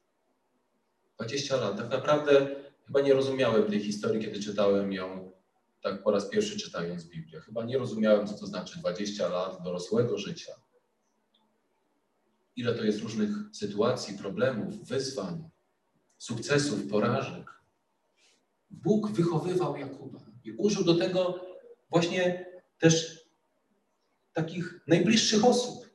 20 1.15 1.55
lat. 1.55 1.77
Tak 1.77 1.89
naprawdę 1.89 2.55
chyba 2.87 3.01
nie 3.01 3.13
rozumiałem 3.13 3.63
tej 3.63 3.79
historii, 3.79 4.21
kiedy 4.21 4.39
czytałem 4.39 4.93
ją 4.93 5.31
tak 5.81 6.03
po 6.03 6.11
raz 6.11 6.29
pierwszy 6.29 6.59
czytając 6.59 7.05
Biblię. 7.05 7.39
Chyba 7.39 7.63
nie 7.63 7.77
rozumiałem, 7.77 8.27
co 8.27 8.33
to 8.33 8.45
znaczy 8.45 8.79
20 8.79 9.29
lat 9.29 9.63
dorosłego 9.63 10.17
życia. 10.17 10.53
Ile 12.55 12.73
to 12.73 12.83
jest 12.83 12.99
różnych 12.99 13.29
sytuacji, 13.51 14.17
problemów, 14.17 14.87
wyzwań, 14.87 15.49
sukcesów, 16.17 16.87
porażek. 16.87 17.61
Bóg 18.71 19.11
wychowywał 19.11 19.77
Jakuba 19.77 20.19
i 20.43 20.51
użył 20.51 20.83
do 20.83 20.95
tego 20.95 21.45
właśnie 21.89 22.45
też 22.79 23.20
takich 24.33 24.79
najbliższych 24.87 25.45
osób. 25.45 25.89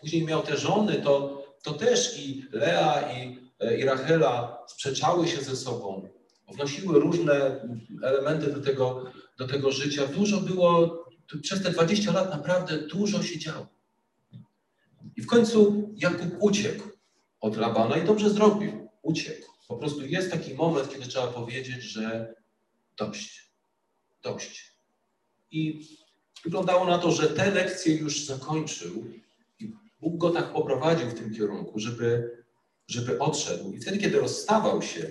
Później 0.00 0.24
miał 0.24 0.42
te 0.42 0.56
żony, 0.56 0.94
to, 0.94 1.44
to 1.62 1.72
też 1.72 2.18
i 2.18 2.46
Lea, 2.52 3.12
i, 3.12 3.38
i 3.80 3.84
Rachela 3.84 4.64
sprzeczały 4.68 5.28
się 5.28 5.42
ze 5.42 5.56
sobą, 5.56 6.08
wnosiły 6.54 7.00
różne 7.00 7.60
elementy 8.02 8.52
do 8.52 8.60
tego, 8.60 9.12
do 9.38 9.46
tego 9.46 9.72
życia. 9.72 10.06
Dużo 10.06 10.40
było, 10.40 11.04
przez 11.42 11.62
te 11.62 11.70
20 11.70 12.12
lat 12.12 12.30
naprawdę 12.30 12.78
dużo 12.78 13.22
się 13.22 13.38
działo. 13.38 13.66
I 15.16 15.22
w 15.22 15.26
końcu 15.26 15.90
Jakub 15.96 16.28
uciekł 16.40 16.88
od 17.40 17.56
Labana 17.56 17.96
i 17.96 18.06
dobrze 18.06 18.30
zrobił. 18.30 18.88
Uciekł. 19.02 19.46
Po 19.68 19.76
prostu 19.76 20.06
jest 20.06 20.30
taki 20.30 20.54
moment, 20.54 20.90
kiedy 20.90 21.06
trzeba 21.06 21.26
powiedzieć, 21.26 21.82
że 21.82 22.34
dość. 22.96 23.52
Dość. 24.22 24.76
I 25.50 25.88
Wyglądało 26.46 26.84
na 26.84 26.98
to, 26.98 27.12
że 27.12 27.28
te 27.28 27.50
lekcje 27.50 27.96
już 27.96 28.24
zakończył 28.24 29.04
i 29.60 29.72
Bóg 30.00 30.16
go 30.16 30.30
tak 30.30 30.52
poprowadził 30.52 31.10
w 31.10 31.14
tym 31.14 31.34
kierunku, 31.34 31.78
żeby, 31.78 32.30
żeby 32.88 33.18
odszedł. 33.18 33.72
I 33.72 33.80
wtedy, 33.80 33.98
kiedy 33.98 34.20
rozstawał 34.20 34.82
się, 34.82 35.10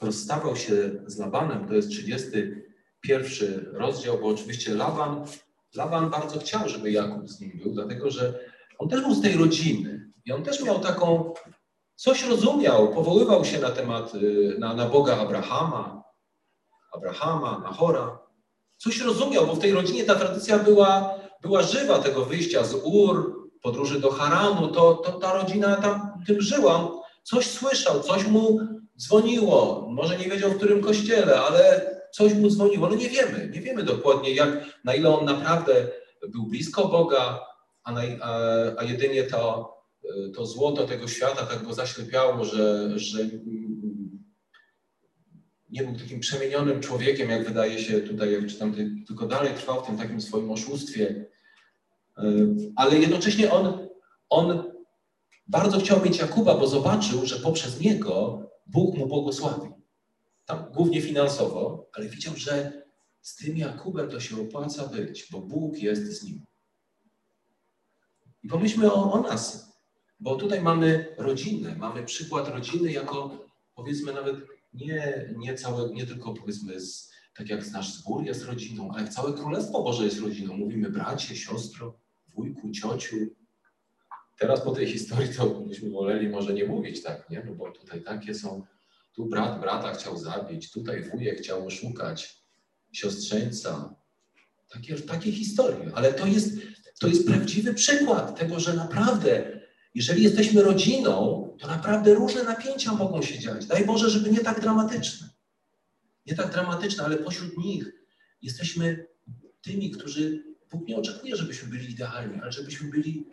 rozstawał 0.00 0.56
się 0.56 0.90
z 1.06 1.18
Labanem, 1.18 1.68
to 1.68 1.74
jest 1.74 1.88
31 1.88 3.66
rozdział, 3.72 4.18
bo 4.18 4.28
oczywiście 4.28 4.74
Laban, 4.74 5.26
Laban 5.74 6.10
bardzo 6.10 6.38
chciał, 6.38 6.68
żeby 6.68 6.90
Jakub 6.90 7.28
z 7.28 7.40
nim 7.40 7.58
był, 7.62 7.72
dlatego 7.72 8.10
że 8.10 8.40
on 8.78 8.88
też 8.88 9.00
był 9.00 9.14
z 9.14 9.22
tej 9.22 9.36
rodziny 9.36 10.10
i 10.24 10.32
on 10.32 10.42
też 10.42 10.62
miał 10.62 10.80
taką, 10.80 11.34
coś 11.96 12.24
rozumiał, 12.24 12.94
powoływał 12.94 13.44
się 13.44 13.58
na 13.58 13.70
temat, 13.70 14.14
y, 14.14 14.56
na, 14.58 14.74
na 14.74 14.86
Boga 14.86 15.16
Abrahama, 15.16 16.02
Abrahama, 16.92 17.58
Nahora, 17.58 18.29
coś 18.82 19.00
rozumiał, 19.00 19.46
bo 19.46 19.54
w 19.54 19.58
tej 19.58 19.72
rodzinie 19.72 20.04
ta 20.04 20.14
tradycja 20.14 20.58
była, 20.58 21.14
była 21.42 21.62
żywa, 21.62 21.98
tego 21.98 22.24
wyjścia 22.24 22.64
z 22.64 22.74
Ur, 22.74 23.48
podróży 23.62 24.00
do 24.00 24.10
Haranu, 24.10 24.68
to, 24.68 24.94
to 24.94 25.12
ta 25.12 25.32
rodzina 25.32 25.76
tam 25.76 26.10
tym 26.26 26.40
żyła. 26.40 26.90
Coś 27.22 27.46
słyszał, 27.46 28.00
coś 28.00 28.26
mu 28.26 28.60
dzwoniło. 28.98 29.86
Może 29.90 30.18
nie 30.18 30.28
wiedział, 30.28 30.50
w 30.50 30.56
którym 30.56 30.82
kościele, 30.82 31.40
ale 31.40 31.90
coś 32.12 32.34
mu 32.34 32.50
dzwoniło. 32.50 32.88
No 32.88 32.96
nie 32.96 33.08
wiemy, 33.08 33.50
nie 33.54 33.60
wiemy 33.60 33.82
dokładnie, 33.82 34.34
jak, 34.34 34.48
na 34.84 34.94
ile 34.94 35.18
on 35.18 35.24
naprawdę 35.24 35.88
był 36.28 36.46
blisko 36.46 36.88
Boga, 36.88 37.40
a, 37.84 37.92
na, 37.92 38.00
a, 38.20 38.30
a 38.76 38.84
jedynie 38.84 39.22
to, 39.22 39.74
to 40.34 40.46
złoto 40.46 40.86
tego 40.86 41.08
świata 41.08 41.46
tak 41.46 41.66
go 41.66 41.74
zaślepiało, 41.74 42.44
że, 42.44 42.90
że 42.98 43.18
nie 45.70 45.82
był 45.82 45.96
takim 45.96 46.20
przemienionym 46.20 46.80
człowiekiem, 46.80 47.30
jak 47.30 47.48
wydaje 47.48 47.78
się 47.78 48.00
tutaj, 48.00 48.32
jak 48.32 48.46
czytam, 48.46 48.74
tylko 49.06 49.26
dalej 49.26 49.54
trwał 49.54 49.82
w 49.82 49.86
tym 49.86 49.98
takim 49.98 50.20
swoim 50.20 50.50
oszustwie. 50.50 51.26
ale 52.76 52.98
jednocześnie 52.98 53.52
on, 53.52 53.88
on 54.30 54.72
bardzo 55.48 55.80
chciał 55.80 56.04
mieć 56.04 56.18
Jakuba, 56.18 56.54
bo 56.54 56.66
zobaczył, 56.66 57.26
że 57.26 57.36
poprzez 57.36 57.80
niego 57.80 58.42
Bóg 58.66 58.96
mu 58.96 59.06
błogosławi. 59.06 59.68
Tam 60.46 60.72
głównie 60.72 61.02
finansowo, 61.02 61.86
ale 61.92 62.08
widział, 62.08 62.36
że 62.36 62.82
z 63.20 63.36
tym 63.36 63.56
Jakubem 63.56 64.10
to 64.10 64.20
się 64.20 64.42
opłaca 64.42 64.86
być, 64.86 65.28
bo 65.30 65.40
Bóg 65.40 65.78
jest 65.78 66.20
z 66.20 66.24
nim. 66.24 66.44
I 68.42 68.48
pomyślmy 68.48 68.92
o, 68.92 69.12
o 69.12 69.20
nas, 69.20 69.72
bo 70.20 70.36
tutaj 70.36 70.60
mamy 70.60 71.14
rodzinę, 71.18 71.76
mamy 71.78 72.04
przykład 72.04 72.48
rodziny 72.48 72.92
jako 72.92 73.46
powiedzmy 73.74 74.12
nawet 74.12 74.36
nie, 74.72 75.30
nie, 75.36 75.54
całe, 75.54 75.94
nie 75.94 76.06
tylko 76.06 76.34
powiedzmy 76.34 76.80
z, 76.80 77.10
tak 77.34 77.48
jak 77.48 77.70
nasz 77.70 77.94
zbór 77.94 78.24
jest 78.24 78.44
rodziną, 78.44 78.90
ale 78.94 79.08
całe 79.08 79.32
Królestwo 79.32 79.82
Boże 79.82 80.04
jest 80.04 80.20
rodziną. 80.20 80.56
Mówimy 80.56 80.90
bracie, 80.90 81.36
siostro, 81.36 81.98
wujku, 82.28 82.70
ciociu. 82.70 83.16
Teraz 84.38 84.60
po 84.60 84.70
tej 84.70 84.86
historii 84.86 85.34
to 85.34 85.46
byśmy 85.46 85.90
woleli 85.90 86.28
może 86.28 86.54
nie 86.54 86.64
mówić 86.64 87.02
tak, 87.02 87.30
nie? 87.30 87.42
No 87.46 87.54
bo 87.54 87.70
tutaj 87.70 88.02
takie 88.02 88.34
są, 88.34 88.66
tu 89.12 89.26
brat 89.26 89.60
brata 89.60 89.92
chciał 89.92 90.18
zabić, 90.18 90.70
tutaj 90.70 91.02
wujek 91.02 91.38
chciał 91.38 91.66
oszukać 91.66 92.44
siostrzeńca. 92.92 93.94
Takie, 94.68 94.96
takie 94.96 95.32
historie, 95.32 95.90
ale 95.94 96.12
to 96.12 96.26
jest, 96.26 96.50
to 97.00 97.08
jest 97.08 97.26
prawdziwy 97.26 97.74
przykład 97.74 98.38
tego, 98.38 98.60
że 98.60 98.74
naprawdę, 98.74 99.60
jeżeli 99.94 100.22
jesteśmy 100.22 100.62
rodziną, 100.62 101.49
to 101.60 101.66
naprawdę 101.66 102.14
różne 102.14 102.44
napięcia 102.44 102.92
mogą 102.92 103.22
się 103.22 103.38
dziać. 103.38 103.66
Daj 103.66 103.86
Boże, 103.86 104.10
żeby 104.10 104.30
nie 104.30 104.40
tak 104.40 104.60
dramatyczne. 104.60 105.28
Nie 106.26 106.34
tak 106.34 106.52
dramatyczne, 106.52 107.04
ale 107.04 107.16
pośród 107.16 107.58
nich 107.58 107.92
jesteśmy 108.42 109.06
tymi, 109.62 109.90
którzy 109.90 110.44
Bóg 110.70 110.88
nie 110.88 110.96
oczekuje, 110.96 111.36
żebyśmy 111.36 111.68
byli 111.68 111.90
idealni, 111.90 112.40
ale 112.40 112.52
żebyśmy 112.52 112.90
byli 112.90 113.26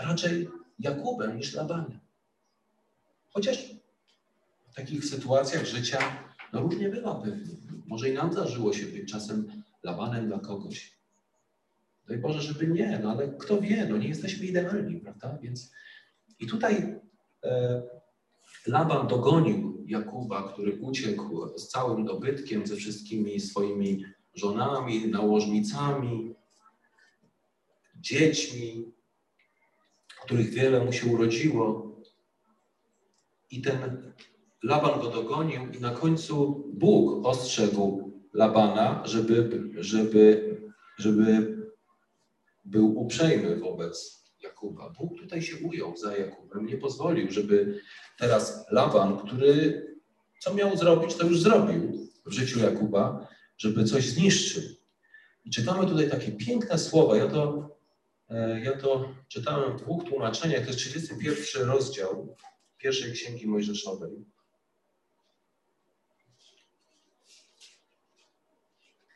raczej 0.00 0.48
Jakubem 0.78 1.36
niż 1.36 1.54
Labanem. 1.54 2.00
Chociaż 3.30 3.58
w 4.70 4.74
takich 4.74 5.04
sytuacjach 5.04 5.66
życia 5.66 5.98
no 6.52 6.60
różnie 6.60 6.88
bywa 6.88 7.14
pewnie. 7.14 7.56
Może 7.86 8.08
i 8.08 8.14
nam 8.14 8.32
zażyło 8.32 8.72
się 8.72 8.86
być 8.86 9.12
czasem 9.12 9.62
Labanem 9.82 10.26
dla 10.26 10.38
kogoś. 10.38 11.00
Daj 12.08 12.18
Boże, 12.18 12.42
żeby 12.42 12.66
nie, 12.66 13.00
no 13.02 13.10
ale 13.10 13.28
kto 13.28 13.60
wie, 13.60 13.86
no 13.86 13.96
nie 13.96 14.08
jesteśmy 14.08 14.46
idealni, 14.46 15.00
prawda? 15.00 15.38
Więc 15.42 15.72
i 16.38 16.46
tutaj 16.46 17.00
Laban 18.66 19.06
dogonił 19.06 19.84
Jakuba, 19.86 20.52
który 20.52 20.80
uciekł 20.80 21.58
z 21.58 21.68
całym 21.68 22.04
dobytkiem, 22.04 22.66
ze 22.66 22.76
wszystkimi 22.76 23.40
swoimi 23.40 24.04
żonami, 24.34 25.08
nałożnicami, 25.08 26.34
dziećmi, 27.96 28.92
których 30.24 30.50
wiele 30.50 30.84
mu 30.84 30.92
się 30.92 31.06
urodziło. 31.06 31.90
I 33.50 33.62
ten 33.62 34.12
Laban 34.62 35.00
go 35.00 35.10
dogonił 35.10 35.70
i 35.70 35.80
na 35.80 35.90
końcu 35.90 36.64
Bóg 36.74 37.26
ostrzegł 37.26 38.12
Labana, 38.34 39.02
żeby, 39.06 39.70
żeby, 39.74 40.56
żeby 40.98 41.56
był 42.64 42.98
uprzejmy 42.98 43.56
wobec 43.56 44.19
Jakuba. 44.60 44.90
Bóg 44.90 45.18
tutaj 45.18 45.42
się 45.42 45.56
ujął 45.56 45.96
za 45.96 46.16
Jakubem, 46.16 46.66
nie 46.66 46.76
pozwolił, 46.76 47.30
żeby 47.30 47.80
teraz 48.18 48.66
Laban, 48.70 49.18
który 49.18 49.86
co 50.40 50.54
miał 50.54 50.76
zrobić, 50.76 51.14
to 51.14 51.26
już 51.26 51.40
zrobił 51.40 52.08
w 52.26 52.32
życiu 52.32 52.60
Jakuba, 52.60 53.28
żeby 53.58 53.84
coś 53.84 54.08
zniszczył. 54.08 54.62
I 55.44 55.50
czytamy 55.50 55.86
tutaj 55.86 56.10
takie 56.10 56.32
piękne 56.32 56.78
słowa. 56.78 57.16
Ja 57.16 57.26
to, 57.26 57.68
e, 58.28 58.60
ja 58.60 58.76
to 58.76 59.14
czytałem 59.28 59.78
w 59.78 59.82
dwóch 59.82 60.04
tłumaczeniach. 60.04 60.60
To 60.60 60.66
jest 60.66 60.78
31 60.78 61.68
rozdział 61.68 62.36
pierwszej 62.78 63.12
księgi 63.12 63.46
Mojżeszowej. 63.46 64.24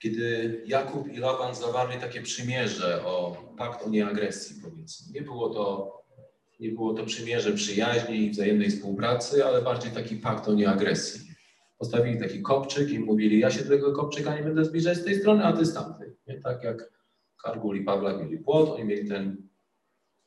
Kiedy 0.04 0.62
Jakub 0.66 1.12
i 1.12 1.16
Laban 1.16 1.54
zawarli 1.54 2.00
takie 2.00 2.22
przymierze 2.22 3.04
o 3.04 3.36
pakt 3.58 3.86
o 3.86 3.88
nieagresji, 3.88 4.62
powiedzmy. 4.62 5.12
Nie 5.12 5.22
było 5.22 5.50
to, 5.50 5.92
nie 6.60 6.68
było 6.68 6.94
to 6.94 7.04
przymierze 7.04 7.52
przyjaźni 7.52 8.16
i 8.16 8.30
wzajemnej 8.30 8.70
współpracy, 8.70 9.44
ale 9.44 9.62
bardziej 9.62 9.92
taki 9.92 10.16
pakt 10.16 10.48
o 10.48 10.54
nieagresji. 10.54 11.20
Postawili 11.78 12.20
taki 12.20 12.42
kopczyk 12.42 12.90
i 12.90 12.98
mówili, 12.98 13.38
ja 13.38 13.50
się 13.50 13.62
do 13.62 13.68
tego 13.68 13.92
kopczyka 13.92 14.36
nie 14.36 14.42
będę 14.42 14.64
zbliżać 14.64 14.98
z 14.98 15.04
tej 15.04 15.20
strony, 15.20 15.44
a 15.44 15.52
ty 15.52 15.66
z 15.66 15.74
tamtej. 15.74 16.16
Nie? 16.26 16.40
Tak 16.40 16.64
jak 16.64 16.92
Kargul 17.42 17.76
i 17.76 17.84
Pawlak 17.84 18.20
mieli 18.20 18.38
płot, 18.38 18.68
oni 18.68 18.84
mieli 18.84 19.08
ten, 19.08 19.48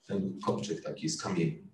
ten 0.08 0.40
kopczyk 0.46 0.84
taki 0.84 1.10
z 1.10 1.22
kamieni. 1.22 1.68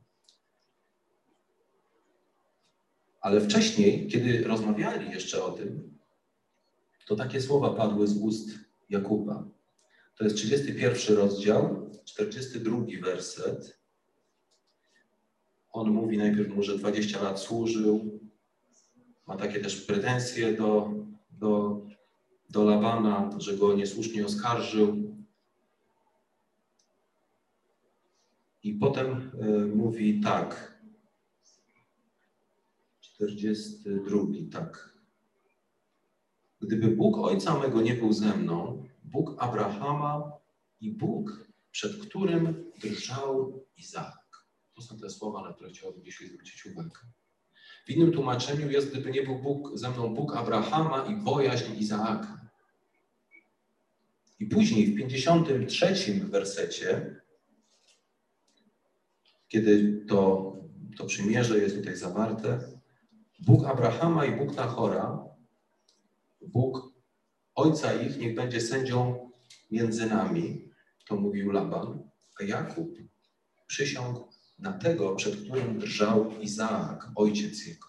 Ale 3.21 3.41
wcześniej, 3.41 4.07
kiedy 4.07 4.43
rozmawiali 4.43 5.11
jeszcze 5.11 5.43
o 5.43 5.51
tym, 5.51 5.92
to 7.07 7.15
takie 7.15 7.41
słowa 7.41 7.73
padły 7.73 8.07
z 8.07 8.17
ust 8.17 8.49
Jakuba. 8.89 9.47
To 10.17 10.23
jest 10.23 10.35
31 10.35 11.17
rozdział, 11.17 11.89
42 12.05 12.77
werset. 13.01 13.79
On 15.71 15.91
mówi 15.91 16.17
najpierw 16.17 16.55
mu, 16.55 16.63
że 16.63 16.77
20 16.77 17.23
lat 17.23 17.39
służył, 17.39 18.19
ma 19.27 19.37
takie 19.37 19.59
też 19.59 19.81
pretensje 19.81 20.53
do, 20.53 20.91
do, 21.31 21.81
do 22.49 22.63
Labana, 22.63 23.29
że 23.37 23.57
go 23.57 23.73
niesłusznie 23.73 24.25
oskarżył. 24.25 25.15
I 28.63 28.73
potem 28.73 29.31
y, 29.43 29.75
mówi 29.75 30.21
tak, 30.21 30.77
42, 32.99 34.17
tak. 34.51 34.92
Gdyby 36.63 36.87
Bóg 36.87 37.17
Ojca 37.17 37.59
mego 37.59 37.81
nie 37.81 37.93
był 37.93 38.13
ze 38.13 38.37
mną, 38.37 38.87
Bóg 39.03 39.35
Abrahama 39.37 40.31
i 40.81 40.91
Bóg, 40.91 41.47
przed 41.71 41.97
którym 41.97 42.71
drżał 42.81 43.63
Izaak. 43.77 44.47
To 44.75 44.81
są 44.81 44.99
te 44.99 45.09
słowa, 45.09 45.41
na 45.41 45.53
które 45.53 45.69
chciałbym 45.69 46.03
dzisiaj 46.03 46.27
zwrócić 46.27 46.65
uwagę. 46.65 46.99
W 47.85 47.89
innym 47.89 48.11
tłumaczeniu 48.11 48.71
jest, 48.71 48.89
gdyby 48.89 49.11
nie 49.11 49.23
był 49.23 49.39
Bóg 49.39 49.77
ze 49.77 49.89
mną 49.89 50.13
Bóg 50.13 50.35
Abrahama 50.35 51.05
i 51.05 51.15
bojaźń 51.15 51.77
Izaaka. 51.77 52.49
I 54.39 54.45
później 54.45 54.85
w 54.85 54.97
53 54.97 55.95
wersecie, 56.13 57.21
kiedy 59.47 60.05
to, 60.07 60.53
to 60.97 61.05
przymierze 61.05 61.59
jest 61.59 61.75
tutaj 61.75 61.97
zawarte, 61.97 62.59
Bóg 63.39 63.65
Abrahama 63.65 64.25
i 64.25 64.37
Bóg 64.37 64.55
Nachora 64.55 65.32
Bóg 66.47 66.93
ojca 67.55 67.93
ich 67.93 68.17
niech 68.17 68.35
będzie 68.35 68.61
sędzią 68.61 69.29
między 69.71 70.05
nami, 70.05 70.69
to 71.07 71.15
mówił 71.15 71.51
Laban, 71.51 72.09
a 72.39 72.43
Jakub 72.43 72.97
przysiągł 73.67 74.27
na 74.59 74.73
tego, 74.73 75.15
przed 75.15 75.35
którym 75.35 75.79
drżał 75.79 76.39
Izaak, 76.39 77.11
ojciec 77.15 77.67
jego. 77.67 77.87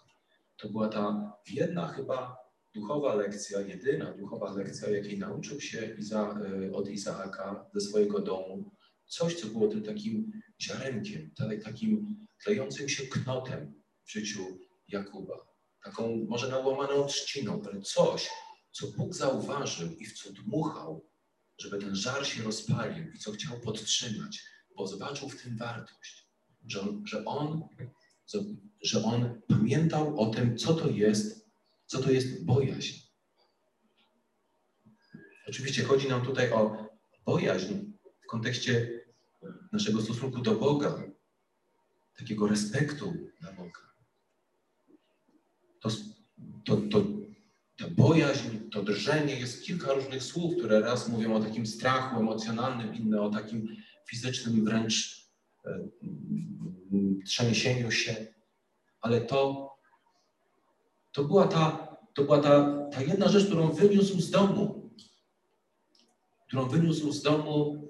To 0.56 0.68
była 0.68 0.88
ta 0.88 1.32
jedna 1.50 1.88
chyba 1.88 2.36
duchowa 2.74 3.14
lekcja, 3.14 3.60
jedyna 3.60 4.12
duchowa 4.12 4.52
lekcja, 4.52 4.90
jakiej 4.90 5.18
nauczył 5.18 5.60
się 5.60 5.94
Iza, 5.98 6.40
e, 6.66 6.72
od 6.72 6.88
Izaaka 6.88 7.66
ze 7.74 7.80
swojego 7.80 8.20
domu. 8.20 8.70
Coś, 9.06 9.34
co 9.40 9.46
było 9.46 9.68
tym 9.68 9.82
takim 9.82 10.32
ziarenkiem, 10.60 11.30
takim 11.64 12.16
klejącym 12.44 12.88
się 12.88 13.06
knotem 13.06 13.82
w 14.04 14.12
życiu 14.12 14.58
Jakuba. 14.88 15.53
Taką 15.84 16.26
może 16.28 16.48
nałamaną 16.48 17.06
trzciną, 17.06 17.62
ale 17.70 17.82
coś, 17.82 18.30
co 18.72 18.86
Bóg 18.86 19.14
zauważył 19.14 19.96
i 19.96 20.06
w 20.06 20.18
co 20.18 20.32
dmuchał, 20.32 21.06
żeby 21.58 21.78
ten 21.78 21.96
żar 21.96 22.26
się 22.26 22.42
rozpalił 22.42 23.12
i 23.12 23.18
co 23.18 23.32
chciał 23.32 23.60
podtrzymać, 23.60 24.42
bo 24.76 24.86
zobaczył 24.86 25.28
w 25.28 25.42
tym 25.42 25.58
wartość, 25.58 26.28
że 26.66 26.80
on, 26.80 27.02
że 27.06 27.24
on, 27.24 27.68
że 28.82 29.04
on 29.04 29.40
pamiętał 29.48 30.20
o 30.20 30.26
tym, 30.26 30.58
co 30.58 30.74
to 30.74 30.90
jest, 30.90 31.46
co 31.86 32.02
to 32.02 32.10
jest 32.10 32.44
bojaźń. 32.44 33.00
Oczywiście 35.48 35.84
chodzi 35.84 36.08
nam 36.08 36.24
tutaj 36.24 36.52
o 36.52 36.86
bojaźń 37.24 37.74
w 38.24 38.26
kontekście 38.26 39.00
naszego 39.72 40.02
stosunku 40.02 40.40
do 40.40 40.54
Boga, 40.54 41.02
takiego 42.16 42.46
respektu 42.46 43.14
dla 43.40 43.52
Boga. 43.52 43.93
To, 46.64 46.76
to, 46.76 47.02
ta 47.76 47.88
bojaźń, 47.90 48.48
to 48.72 48.82
drżenie, 48.82 49.34
jest 49.40 49.62
kilka 49.62 49.92
różnych 49.92 50.22
słów, 50.22 50.56
które 50.56 50.80
raz 50.80 51.08
mówią 51.08 51.34
o 51.34 51.40
takim 51.40 51.66
strachu 51.66 52.20
emocjonalnym, 52.20 52.94
inne 52.94 53.20
o 53.20 53.30
takim 53.30 53.76
fizycznym 54.06 54.64
wręcz 54.64 55.26
e, 55.66 55.88
trzęsieniu 57.26 57.90
się, 57.90 58.26
ale 59.00 59.20
to, 59.20 59.70
to 61.12 61.24
była, 61.24 61.48
ta, 61.48 61.96
to 62.14 62.24
była 62.24 62.38
ta, 62.38 62.86
ta 62.92 63.02
jedna 63.02 63.28
rzecz, 63.28 63.46
którą 63.46 63.72
wyniósł 63.72 64.20
z 64.20 64.30
domu, 64.30 64.90
którą 66.46 66.68
wyniósł 66.68 67.12
z 67.12 67.22
domu 67.22 67.84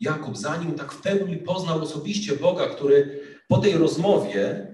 Jakub, 0.00 0.36
zanim 0.36 0.74
tak 0.74 0.92
w 0.92 1.00
pełni 1.00 1.36
poznał 1.36 1.82
osobiście 1.82 2.36
Boga, 2.36 2.66
który 2.68 3.20
po 3.48 3.58
tej 3.58 3.72
rozmowie, 3.72 4.71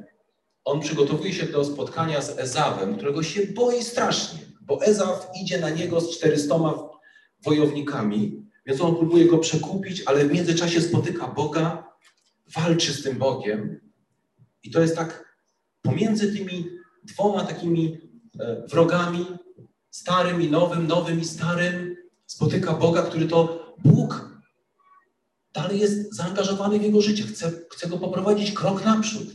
on 0.68 0.80
przygotowuje 0.80 1.32
się 1.32 1.46
do 1.46 1.64
spotkania 1.64 2.22
z 2.22 2.38
Ezawem, 2.38 2.96
którego 2.96 3.22
się 3.22 3.46
boi 3.46 3.82
strasznie, 3.82 4.40
bo 4.60 4.82
Ezaw 4.82 5.30
idzie 5.42 5.60
na 5.60 5.70
niego 5.70 6.00
z 6.00 6.16
400 6.16 6.54
wojownikami, 7.44 8.42
więc 8.66 8.80
on 8.80 8.96
próbuje 8.96 9.24
go 9.24 9.38
przekupić, 9.38 10.02
ale 10.06 10.24
w 10.24 10.32
międzyczasie 10.32 10.80
spotyka 10.80 11.28
Boga, 11.28 11.88
walczy 12.54 12.92
z 12.92 13.02
tym 13.02 13.18
Bogiem. 13.18 13.80
I 14.62 14.70
to 14.70 14.80
jest 14.80 14.96
tak 14.96 15.36
pomiędzy 15.82 16.32
tymi 16.32 16.70
dwoma 17.04 17.44
takimi 17.44 17.98
e, 18.40 18.66
wrogami, 18.66 19.26
starym 19.90 20.42
i 20.42 20.50
nowym, 20.50 20.86
nowym 20.86 21.20
i 21.20 21.24
starym, 21.24 21.96
spotyka 22.26 22.74
Boga, 22.74 23.02
który 23.02 23.28
to 23.28 23.74
Bóg 23.84 24.38
dalej 25.52 25.80
jest 25.80 26.14
zaangażowany 26.14 26.78
w 26.78 26.82
jego 26.82 27.00
życie, 27.00 27.22
chce, 27.22 27.52
chce 27.70 27.88
go 27.88 27.98
poprowadzić 27.98 28.52
krok 28.52 28.84
naprzód. 28.84 29.28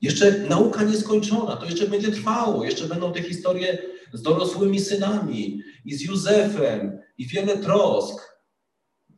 Jeszcze 0.00 0.38
nauka 0.38 0.82
nieskończona, 0.82 1.56
to 1.56 1.64
jeszcze 1.66 1.88
będzie 1.88 2.12
trwało, 2.12 2.64
jeszcze 2.64 2.88
będą 2.88 3.12
te 3.12 3.22
historie 3.22 3.78
z 4.12 4.22
dorosłymi 4.22 4.80
synami 4.80 5.62
i 5.84 5.94
z 5.94 6.00
Józefem 6.00 6.98
i 7.18 7.26
wiele 7.26 7.58
trosk. 7.58 8.36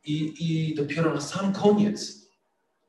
I, 0.05 0.35
I 0.39 0.75
dopiero 0.75 1.15
na 1.15 1.21
sam 1.21 1.53
koniec 1.53 2.29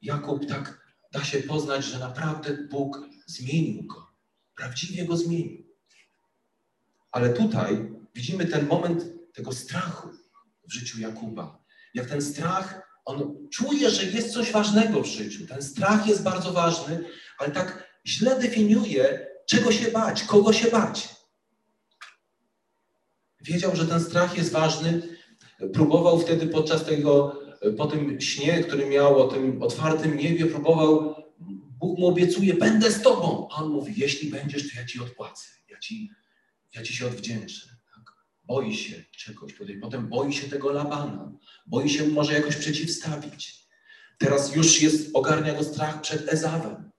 Jakub 0.02 0.46
tak 0.46 0.80
da 1.12 1.24
się 1.24 1.40
poznać, 1.40 1.86
że 1.86 2.00
naprawdę 2.00 2.58
Bóg 2.70 3.00
zmienił 3.26 3.84
go. 3.84 4.08
Prawdziwie 4.56 5.06
go 5.06 5.18
zmienił. 5.18 5.64
Ale 7.12 7.30
tutaj 7.30 7.92
widzimy 8.16 8.46
ten 8.46 8.68
moment 8.68 9.06
tego 9.34 9.52
strachu 9.52 10.10
w 10.68 10.74
życiu 10.74 11.00
Jakuba. 11.00 11.64
Jak 11.94 12.10
ten 12.10 12.22
strach, 12.22 12.89
on 13.10 13.48
czuje, 13.52 13.90
że 13.90 14.06
jest 14.06 14.34
coś 14.34 14.52
ważnego 14.52 15.04
w 15.04 15.06
życiu. 15.06 15.48
Ten 15.48 15.62
strach 15.62 16.08
jest 16.08 16.24
bardzo 16.24 16.52
ważny, 16.52 17.04
ale 17.38 17.52
tak 17.52 17.90
źle 18.08 18.40
definiuje, 18.40 19.28
czego 19.46 19.72
się 19.72 19.92
bać, 19.92 20.24
kogo 20.24 20.54
się 20.54 20.72
bać. 20.72 21.10
Wiedział, 23.42 23.76
że 23.76 23.86
ten 23.86 24.00
strach 24.00 24.38
jest 24.38 24.52
ważny. 24.52 25.02
Próbował 25.74 26.20
wtedy 26.20 26.48
podczas 26.48 26.86
tego, 26.86 27.40
po 27.78 27.86
tym 27.88 28.22
śnie, 28.22 28.64
który 28.64 28.86
miał 28.86 29.22
o 29.22 29.28
tym 29.28 29.64
otwartym 29.64 30.18
niebie, 30.18 30.46
próbował, 30.46 31.16
Bóg 31.80 32.00
mu 32.00 32.08
obiecuje, 32.08 32.54
będę 32.54 32.92
z 32.92 33.02
tobą. 33.02 33.48
A 33.52 33.64
on 33.64 33.70
mówi, 33.70 33.94
jeśli 33.98 34.30
będziesz, 34.30 34.74
to 34.74 34.80
ja 34.80 34.86
ci 34.86 35.00
odpłacę. 35.00 35.50
Ja 35.70 35.80
ci, 35.80 36.12
ja 36.76 36.84
ci 36.84 36.96
się 36.96 37.08
odwdzięczę. 37.08 37.79
Boi 38.50 38.76
się 38.76 39.04
czegoś. 39.12 39.54
Potem 39.82 40.08
boi 40.08 40.34
się 40.34 40.50
tego 40.50 40.72
Labana. 40.72 41.32
Boi 41.68 41.90
się 41.90 42.08
może 42.08 42.34
jakoś 42.34 42.56
przeciwstawić. 42.56 43.68
Teraz 44.18 44.56
już 44.56 44.82
jest, 44.82 45.10
ogarnia 45.14 45.54
go 45.54 45.64
strach 45.64 46.02
przed 46.02 46.34
Ezawem. 46.34 46.92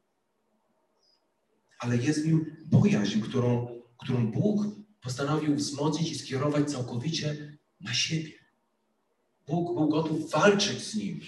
Ale 1.78 1.96
jest 1.96 2.22
w 2.22 2.26
nim 2.26 2.56
bojaźń, 2.66 3.20
którą, 3.20 3.80
którą 3.98 4.30
Bóg 4.30 4.64
postanowił 5.00 5.54
wzmocnić 5.54 6.10
i 6.10 6.18
skierować 6.18 6.70
całkowicie 6.70 7.58
na 7.80 7.94
siebie. 7.94 8.32
Bóg 9.46 9.74
był 9.74 9.88
gotów 9.88 10.30
walczyć 10.30 10.82
z 10.82 10.94
nim, 10.94 11.20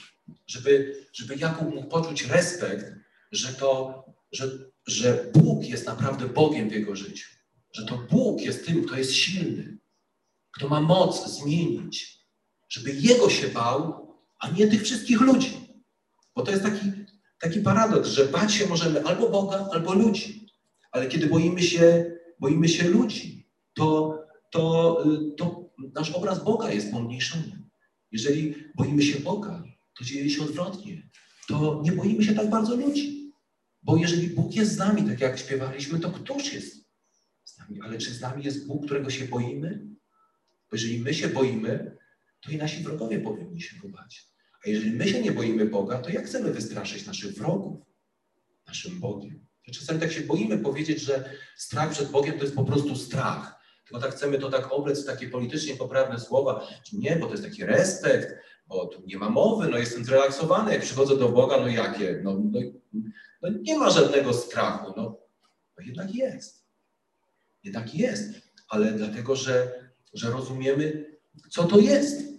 żeby, 0.47 1.07
żeby 1.13 1.37
Jakub 1.37 1.75
mógł 1.75 1.89
poczuć 1.89 2.27
respekt, 2.27 2.87
że 3.33 3.55
to, 3.55 4.05
że, 4.33 4.51
że 4.87 5.31
Bóg 5.35 5.65
jest 5.65 5.87
naprawdę 5.87 6.29
Bogiem 6.29 6.69
w 6.69 6.73
jego 6.73 6.97
życiu. 6.97 7.29
Że 7.73 7.87
to 7.87 7.99
Bóg 8.11 8.41
jest 8.41 8.67
tym, 8.67 8.85
kto 8.85 8.97
jest 8.97 9.13
silny, 9.13 9.82
kto 10.53 10.69
ma 10.69 10.81
moc 10.81 11.29
zmienić, 11.31 12.27
żeby 12.69 12.93
Jego 12.93 13.31
się 13.31 13.49
bał, 13.49 14.09
a 14.41 14.51
nie 14.51 14.67
tych 14.67 14.83
wszystkich 14.83 15.21
ludzi. 15.21 15.85
Bo 16.37 16.43
to 16.43 16.51
jest 16.51 16.63
taki, 16.63 16.93
taki 17.41 17.61
paradoks, 17.61 18.09
że 18.09 18.25
bać 18.25 18.55
się 18.55 18.67
możemy 18.67 19.05
albo 19.05 19.29
Boga, 19.29 19.69
albo 19.73 19.95
ludzi. 19.95 20.47
Ale 20.93 21.07
kiedy 21.07 21.27
boimy 21.27 21.63
się, 21.63 22.17
boimy 22.41 22.69
się 22.69 22.89
ludzi, 22.89 23.49
to, 23.75 24.19
to, 24.51 24.99
y, 25.07 25.37
to 25.37 25.71
nasz 25.95 26.11
obraz 26.11 26.45
Boga 26.45 26.73
jest 26.73 26.93
pomniejszony. 26.93 27.63
Jeżeli 28.11 28.55
boimy 28.77 29.03
się 29.03 29.21
Boga, 29.21 29.63
to 29.99 30.05
dzieje 30.05 30.31
się 30.31 30.43
odwrotnie. 30.43 31.11
To 31.49 31.81
nie 31.85 31.93
boimy 31.93 32.25
się 32.25 32.35
tak 32.35 32.51
bardzo 32.51 32.77
ludzi. 32.77 33.33
Bo 33.83 33.97
jeżeli 33.97 34.29
Bóg 34.29 34.55
jest 34.55 34.73
z 34.73 34.77
nami, 34.77 35.03
tak 35.03 35.21
jak 35.21 35.39
śpiewaliśmy, 35.39 36.01
to 36.01 36.11
któż 36.11 36.53
jest 36.53 36.87
z 37.45 37.59
nami? 37.59 37.81
Ale 37.83 37.99
czy 37.99 38.15
z 38.15 38.21
nami 38.21 38.45
jest 38.45 38.67
Bóg, 38.67 38.85
którego 38.85 39.11
się 39.11 39.25
boimy? 39.25 39.92
Bo 40.73 40.77
jeżeli 40.77 41.01
my 41.01 41.15
się 41.15 41.29
boimy, 41.29 41.97
to 42.41 42.51
i 42.51 42.57
nasi 42.57 42.83
wrogowie 42.83 43.21
powinni 43.21 43.61
się 43.61 43.77
go 43.77 43.89
bać. 43.89 44.27
A 44.67 44.69
jeżeli 44.69 44.91
my 44.91 45.09
się 45.09 45.23
nie 45.23 45.33
boimy 45.33 45.67
Boga, 45.67 45.99
to 45.99 46.11
jak 46.11 46.27
chcemy 46.27 46.53
wystraszyć 46.53 47.07
naszych 47.07 47.33
wrogów 47.33 47.81
naszym 48.67 49.01
Bogiem? 49.01 49.47
Czasami 49.75 50.01
tak 50.01 50.13
się 50.13 50.21
boimy 50.21 50.59
powiedzieć, 50.59 51.01
że 51.01 51.31
strach 51.57 51.91
przed 51.91 52.11
Bogiem 52.11 52.39
to 52.39 52.45
jest 52.45 52.55
po 52.55 52.65
prostu 52.65 52.97
strach. 52.97 53.55
Tylko 53.87 54.01
tak 54.01 54.15
chcemy 54.15 54.39
to 54.39 54.51
tak 54.51 54.73
oblec 54.73 55.03
w 55.03 55.07
takie 55.07 55.29
politycznie 55.29 55.77
poprawne 55.77 56.21
słowa. 56.21 56.69
Nie, 56.93 57.17
bo 57.17 57.27
to 57.27 57.33
jest 57.33 57.45
taki 57.45 57.65
respekt, 57.65 58.35
bo 58.67 58.87
tu 58.87 59.03
nie 59.07 59.19
ma 59.19 59.31
mowy, 59.31 59.69
no 59.69 59.79
jestem 59.79 60.05
zrelaksowany, 60.05 60.73
jak 60.73 60.83
przychodzę 60.83 61.17
do 61.17 61.29
Boga, 61.29 61.57
no 61.57 61.69
jakie? 61.69 62.21
No, 62.25 62.41
no, 62.53 62.61
no 63.43 63.49
nie 63.63 63.79
ma 63.79 63.91
żadnego 63.91 64.33
strachu. 64.33 64.93
No, 64.97 65.19
no 65.79 65.85
jednak 65.85 66.15
jest. 66.15 66.67
Jednak 67.65 67.95
jest, 67.95 68.33
ale 68.69 68.93
dlatego, 68.93 69.37
że, 69.37 69.82
że 70.13 70.31
rozumiemy, 70.31 71.17
co 71.51 71.65
to 71.65 71.81
jest. 71.81 72.33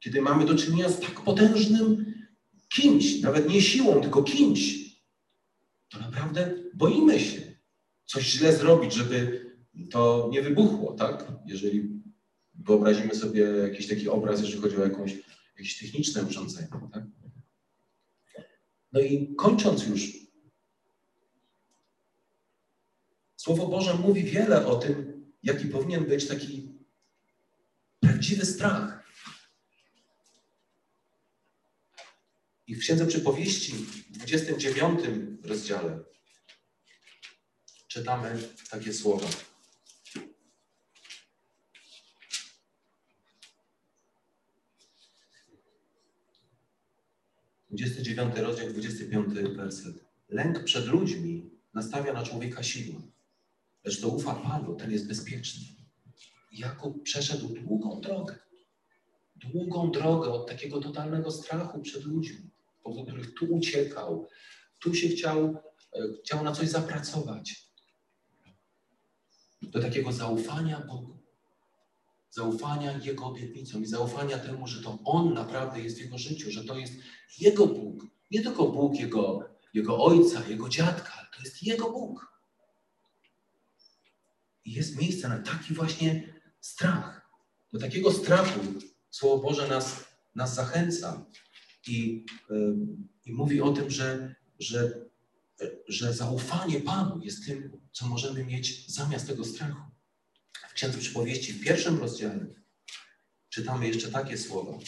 Kiedy 0.00 0.22
mamy 0.22 0.46
do 0.46 0.54
czynienia 0.54 0.88
z 0.88 1.00
tak 1.00 1.20
potężnym 1.20 2.14
kimś, 2.74 3.20
nawet 3.20 3.48
nie 3.48 3.62
siłą, 3.62 4.00
tylko 4.00 4.22
kimś, 4.22 4.92
to 5.88 5.98
naprawdę 5.98 6.54
boimy 6.74 7.20
się 7.20 7.40
coś 8.06 8.24
źle 8.24 8.56
zrobić, 8.56 8.92
żeby 8.94 9.46
to 9.90 10.28
nie 10.32 10.42
wybuchło, 10.42 10.92
tak? 10.92 11.32
Jeżeli 11.46 12.02
wyobrazimy 12.54 13.14
sobie 13.14 13.42
jakiś 13.42 13.88
taki 13.88 14.08
obraz, 14.08 14.40
jeżeli 14.40 14.62
chodzi 14.62 14.76
o 14.76 14.84
jakąś, 14.84 15.18
jakieś 15.56 15.78
techniczne 15.78 16.22
urządzenie, 16.22 16.68
tak? 16.92 17.04
No 18.92 19.00
i 19.00 19.34
kończąc 19.36 19.86
już, 19.86 20.22
Słowo 23.42 23.68
Boże 23.68 23.94
mówi 23.94 24.24
wiele 24.24 24.66
o 24.66 24.76
tym, 24.76 25.11
jaki 25.42 25.66
powinien 25.66 26.04
być 26.04 26.28
taki 26.28 26.68
prawdziwy 28.00 28.46
strach. 28.46 29.02
I 32.66 32.74
w 32.74 32.80
Księdze 32.80 33.06
Przypowieści 33.06 33.72
w 33.72 34.12
29 34.12 35.00
rozdziale 35.42 35.98
czytamy 37.88 38.48
takie 38.70 38.92
słowa. 38.92 39.28
29 47.72 48.36
rozdział, 48.36 48.68
25 48.68 49.34
werset. 49.56 50.04
Lęk 50.28 50.64
przed 50.64 50.86
ludźmi 50.86 51.50
nastawia 51.74 52.12
na 52.12 52.22
człowieka 52.22 52.62
siłę, 52.62 53.00
lecz 53.84 54.00
to 54.00 54.08
ufa 54.08 54.34
Panu, 54.34 54.74
ten 54.74 54.90
jest 54.90 55.08
bezpieczny. 55.08 55.66
Jakub 56.52 57.02
przeszedł 57.02 57.48
długą 57.48 58.00
drogę. 58.00 58.38
Długą 59.36 59.90
drogę 59.90 60.32
od 60.32 60.48
takiego 60.48 60.80
totalnego 60.80 61.30
strachu 61.30 61.80
przed 61.80 62.04
ludźmi, 62.04 62.50
powodu 62.82 63.06
których 63.06 63.34
tu 63.34 63.46
uciekał, 63.46 64.28
tu 64.80 64.94
się 64.94 65.08
chciał, 65.08 65.56
e, 65.92 66.00
chciał 66.24 66.44
na 66.44 66.52
coś 66.52 66.68
zapracować. 66.68 67.72
Do 69.62 69.80
takiego 69.80 70.12
zaufania 70.12 70.80
Bogu 70.80 71.22
zaufania 72.32 72.98
Jego 72.98 73.26
obietnicom 73.26 73.82
i 73.82 73.86
zaufania 73.86 74.38
temu, 74.38 74.66
że 74.66 74.82
to 74.82 74.98
On 75.04 75.34
naprawdę 75.34 75.80
jest 75.80 75.96
w 75.98 76.00
Jego 76.00 76.18
życiu, 76.18 76.50
że 76.50 76.64
to 76.64 76.78
jest 76.78 76.92
Jego 77.38 77.66
Bóg. 77.66 78.06
Nie 78.30 78.42
tylko 78.42 78.68
Bóg 78.68 79.00
Jego, 79.00 79.48
jego 79.74 80.04
Ojca, 80.04 80.48
Jego 80.48 80.68
dziadka, 80.68 81.12
ale 81.18 81.28
to 81.36 81.42
jest 81.42 81.62
Jego 81.62 81.90
Bóg. 81.90 82.31
Jest 84.64 84.96
miejsce 84.96 85.28
na 85.28 85.38
taki 85.38 85.74
właśnie 85.74 86.34
strach. 86.60 87.30
Do 87.72 87.78
takiego 87.78 88.12
strachu 88.12 88.60
Słowo 89.10 89.42
Boże 89.42 89.68
nas, 89.68 90.04
nas 90.34 90.54
zachęca 90.54 91.26
i, 91.86 92.26
yy, 92.50 92.76
i 93.24 93.32
mówi 93.32 93.60
o 93.60 93.72
tym, 93.72 93.90
że, 93.90 94.34
że, 94.58 95.04
że 95.88 96.14
zaufanie 96.14 96.80
Panu 96.80 97.20
jest 97.22 97.46
tym, 97.46 97.80
co 97.92 98.06
możemy 98.06 98.44
mieć 98.44 98.94
zamiast 98.94 99.26
tego 99.26 99.44
strachu 99.44 99.82
w 100.68 100.72
Księdze 100.72 100.98
Przypowieści 100.98 101.52
w 101.52 101.64
pierwszym 101.64 101.98
rozdziale 101.98 102.62
czytamy 103.52 103.88
jeszcze 103.88 104.08
takie 104.08 104.38
słowa. 104.38 104.78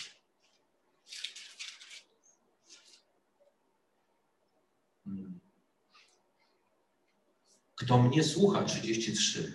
Kto 7.75 8.03
mnie 8.03 8.25
słucha, 8.25 8.65
33, 8.65 9.53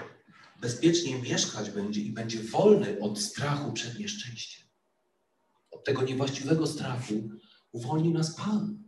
bezpiecznie 0.62 1.21
mieszkać 1.21 1.69
będzie 1.69 2.01
i 2.01 2.12
będzie 2.12 2.43
wolny 2.43 2.99
od 2.99 3.19
strachu 3.19 3.73
przed 3.73 3.99
nieszczęściem. 3.99 4.67
Od 5.71 5.84
tego 5.84 6.01
niewłaściwego 6.01 6.67
strachu 6.67 7.29
uwolni 7.71 8.13
nas 8.13 8.36
Pan. 8.36 8.84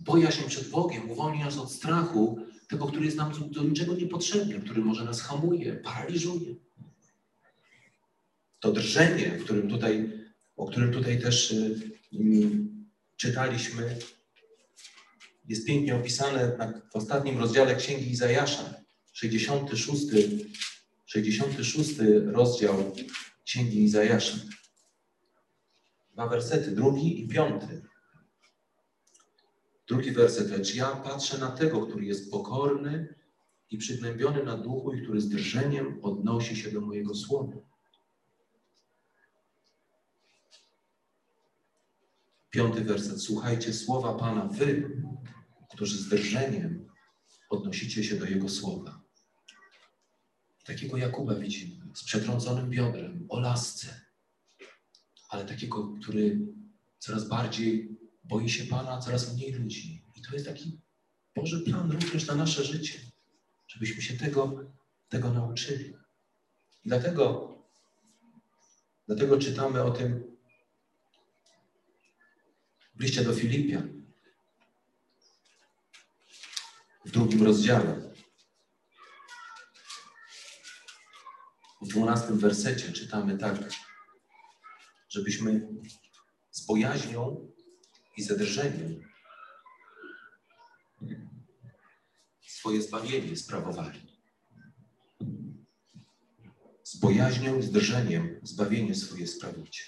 Bojaźń 0.00 0.42
przed 0.48 0.70
Bogiem 0.70 1.10
uwolni 1.10 1.40
nas 1.40 1.58
od 1.58 1.72
strachu, 1.72 2.38
tego, 2.68 2.86
który 2.86 3.04
jest 3.04 3.16
nam 3.16 3.50
do 3.50 3.62
niczego 3.62 3.94
niepotrzebny, 3.94 4.60
który 4.60 4.84
może 4.84 5.04
nas 5.04 5.20
hamuje, 5.20 5.72
paraliżuje. 5.72 6.54
To 8.60 8.72
drżenie, 8.72 9.38
w 9.38 9.44
którym 9.44 9.68
tutaj, 9.68 10.12
o 10.56 10.66
którym 10.66 10.92
tutaj 10.92 11.20
też 11.20 11.50
y, 11.50 11.90
czytaliśmy, 13.16 13.96
jest 15.48 15.66
pięknie 15.66 15.96
opisane 15.96 16.58
w 16.92 16.96
ostatnim 16.96 17.38
rozdziale 17.38 17.76
Księgi 17.76 18.10
Izajasza, 18.10 18.74
66, 19.12 20.02
66 21.06 21.90
rozdział 22.24 22.92
Księgi 23.44 23.84
Izajasza. 23.84 24.36
Dwa 26.12 26.28
wersety, 26.28 26.70
drugi 26.70 27.24
i 27.24 27.28
piąty. 27.28 27.82
Drugi 29.88 30.12
werset, 30.12 30.50
lecz 30.50 30.74
ja 30.74 30.96
patrzę 30.96 31.38
na 31.38 31.50
tego, 31.50 31.86
który 31.86 32.04
jest 32.04 32.30
pokorny 32.30 33.14
i 33.70 33.78
przygnębiony 33.78 34.44
na 34.44 34.56
duchu 34.56 34.92
i 34.92 35.02
który 35.02 35.20
z 35.20 35.28
drżeniem 35.28 35.98
odnosi 36.02 36.56
się 36.56 36.70
do 36.70 36.80
mojego 36.80 37.14
słowa. 37.14 37.56
Piąty 42.50 42.84
werset. 42.84 43.22
Słuchajcie 43.22 43.72
słowa 43.72 44.14
Pana, 44.14 44.44
wy, 44.44 44.90
którzy 45.76 45.98
z 45.98 46.08
drżeniem 46.08 46.88
odnosicie 47.50 48.04
się 48.04 48.16
do 48.16 48.24
Jego 48.24 48.48
słowa. 48.48 49.02
Takiego 50.64 50.96
Jakuba 50.96 51.34
widzimy, 51.34 51.94
z 51.94 52.04
przetrąconym 52.04 52.70
biodrem, 52.70 53.26
o 53.28 53.40
lasce, 53.40 54.00
ale 55.28 55.44
takiego, 55.44 55.94
który 56.02 56.38
coraz 56.98 57.28
bardziej 57.28 57.98
boi 58.24 58.50
się 58.50 58.64
Pana, 58.64 58.98
coraz 58.98 59.34
mniej 59.34 59.52
ludzi. 59.52 60.04
I 60.16 60.22
to 60.22 60.34
jest 60.34 60.46
taki 60.46 60.80
Boży 61.36 61.60
plan 61.60 61.90
również 61.90 62.26
na 62.26 62.34
nasze 62.34 62.64
życie, 62.64 62.98
żebyśmy 63.68 64.02
się 64.02 64.16
tego, 64.16 64.70
tego 65.08 65.32
nauczyli. 65.32 65.94
I 66.84 66.88
dlatego, 66.88 67.56
dlatego 69.06 69.38
czytamy 69.38 69.82
o 69.82 69.90
tym 69.90 70.36
w 72.94 73.00
liście 73.00 73.24
do 73.24 73.32
Filipian, 73.32 73.95
w 77.06 77.10
drugim 77.10 77.42
rozdziale. 77.42 78.12
W 81.82 81.88
dwunastym 81.88 82.38
wersecie 82.38 82.92
czytamy 82.92 83.38
tak, 83.38 83.56
żebyśmy 85.08 85.68
z 86.50 86.66
bojaźnią 86.66 87.52
i 88.16 88.22
zadrżeniem 88.22 89.08
swoje 92.40 92.82
zbawienie 92.82 93.36
sprawowali. 93.36 94.00
Z 96.82 96.96
bojaźnią 96.96 97.58
i 97.58 97.62
z 97.62 97.70
drżeniem 97.70 98.40
zbawienie 98.42 98.94
swoje 98.94 99.26
sprawicie. 99.26 99.82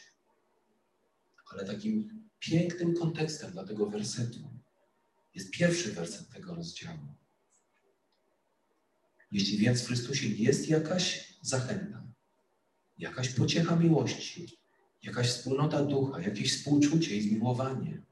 Ale 1.53 1.65
takim 1.65 2.29
pięknym 2.39 2.95
kontekstem 2.95 3.53
dla 3.53 3.65
tego 3.65 3.87
wersetu 3.87 4.58
jest 5.35 5.51
pierwszy 5.51 5.93
werset 5.93 6.29
tego 6.29 6.55
rozdziału. 6.55 7.15
Jeśli 9.33 9.59
więc 9.59 9.83
w 9.83 9.87
Chrystusie 9.87 10.29
jest 10.29 10.69
jakaś 10.69 11.35
zachęta, 11.43 12.07
jakaś 12.99 13.29
pociecha 13.29 13.77
miłości, 13.77 14.59
jakaś 15.03 15.29
wspólnota 15.29 15.85
ducha, 15.85 16.21
jakieś 16.21 16.57
współczucie 16.57 17.17
i 17.17 17.23
zmiłowanie, 17.23 18.03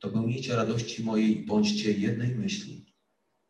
to 0.00 0.08
pełnijcie 0.08 0.56
radości 0.56 1.04
mojej 1.04 1.42
i 1.42 1.46
bądźcie 1.46 1.92
jednej 1.92 2.34
myśli, 2.34 2.94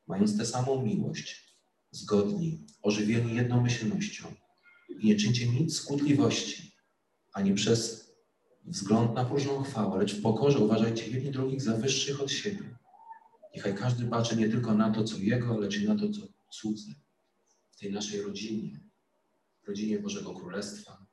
mając 0.07 0.38
tę 0.38 0.46
samą 0.46 0.83
miłość, 0.83 1.54
zgodni, 1.90 2.66
ożywieni 2.83 3.35
jednomyślnością 3.35 4.35
i 4.88 5.07
nie 5.07 5.16
czyńcie 5.16 5.48
nic 5.48 5.76
skutliwości, 5.76 6.72
ani 7.33 7.54
przez 7.54 8.08
wzgląd 8.68 9.14
na 9.14 9.24
próżną 9.24 9.62
chwałę, 9.62 9.98
lecz 9.98 10.14
w 10.14 10.22
pokorze 10.22 10.59
uważajcie 10.59 11.11
jedni 11.11 11.31
drugich 11.31 11.62
za 11.62 11.76
wyższych 11.76 12.22
od 12.22 12.31
siebie. 12.31 12.78
Niechaj 13.54 13.74
każdy 13.74 14.07
patrzy 14.07 14.37
nie 14.37 14.48
tylko 14.48 14.74
na 14.74 14.90
to, 14.90 15.04
co 15.04 15.16
jego, 15.16 15.59
lecz 15.59 15.76
i 15.76 15.88
na 15.88 15.96
to, 15.96 16.09
co 16.09 16.20
cudze. 16.50 16.92
W 17.70 17.78
tej 17.78 17.92
naszej 17.92 18.22
rodzinie, 18.22 18.81
rodzinie 19.66 19.98
Bożego 19.98 20.35
Królestwa, 20.35 21.07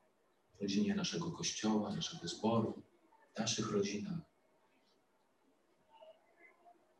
rodzinie 0.60 0.94
naszego 0.94 1.30
Kościoła, 1.30 1.94
naszego 1.94 2.28
zboru, 2.28 2.82
naszych 3.38 3.70
rodzinach. 3.70 4.18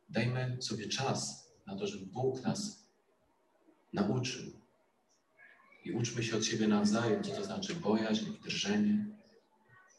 Dajmy 0.09 0.57
sobie 0.61 0.87
czas 0.87 1.47
na 1.65 1.75
to, 1.75 1.87
żeby 1.87 2.05
Bóg 2.05 2.41
nas 2.41 2.87
nauczył. 3.93 4.51
I 5.85 5.91
uczmy 5.91 6.23
się 6.23 6.37
od 6.37 6.45
siebie 6.45 6.67
nawzajem, 6.67 7.23
co 7.23 7.31
to 7.31 7.43
znaczy 7.43 7.75
bojaźń 7.75 8.25
drżenie. 8.43 9.16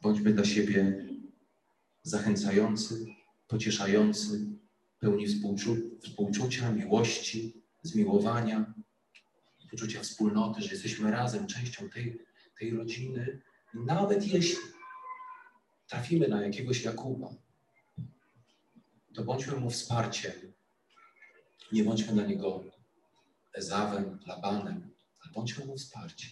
Bądźmy 0.00 0.32
dla 0.32 0.44
siebie 0.44 1.06
zachęcający, 2.02 3.06
pocieszający, 3.48 4.46
pełni 4.98 5.26
współczu 5.26 5.76
współczucia, 6.02 6.72
miłości, 6.72 7.62
zmiłowania, 7.82 8.74
poczucia 9.70 10.00
wspólnoty, 10.00 10.62
że 10.62 10.72
jesteśmy 10.72 11.10
razem, 11.10 11.46
częścią 11.46 11.90
tej, 11.90 12.18
tej 12.58 12.70
rodziny. 12.70 13.40
Nawet 13.74 14.26
jeśli 14.26 14.58
trafimy 15.86 16.28
na 16.28 16.42
jakiegoś 16.42 16.82
Jakuba, 16.82 17.28
to 19.14 19.24
bądźmy 19.24 19.56
mu 19.56 19.70
wsparciem. 19.70 20.32
Nie 21.72 21.84
bądźmy 21.84 22.12
dla 22.12 22.26
niego 22.26 22.64
Ezawem, 23.54 24.18
Labanem, 24.26 24.90
ale 25.20 25.32
bądźmy 25.32 25.64
mu 25.64 25.76
wsparciem. 25.76 26.30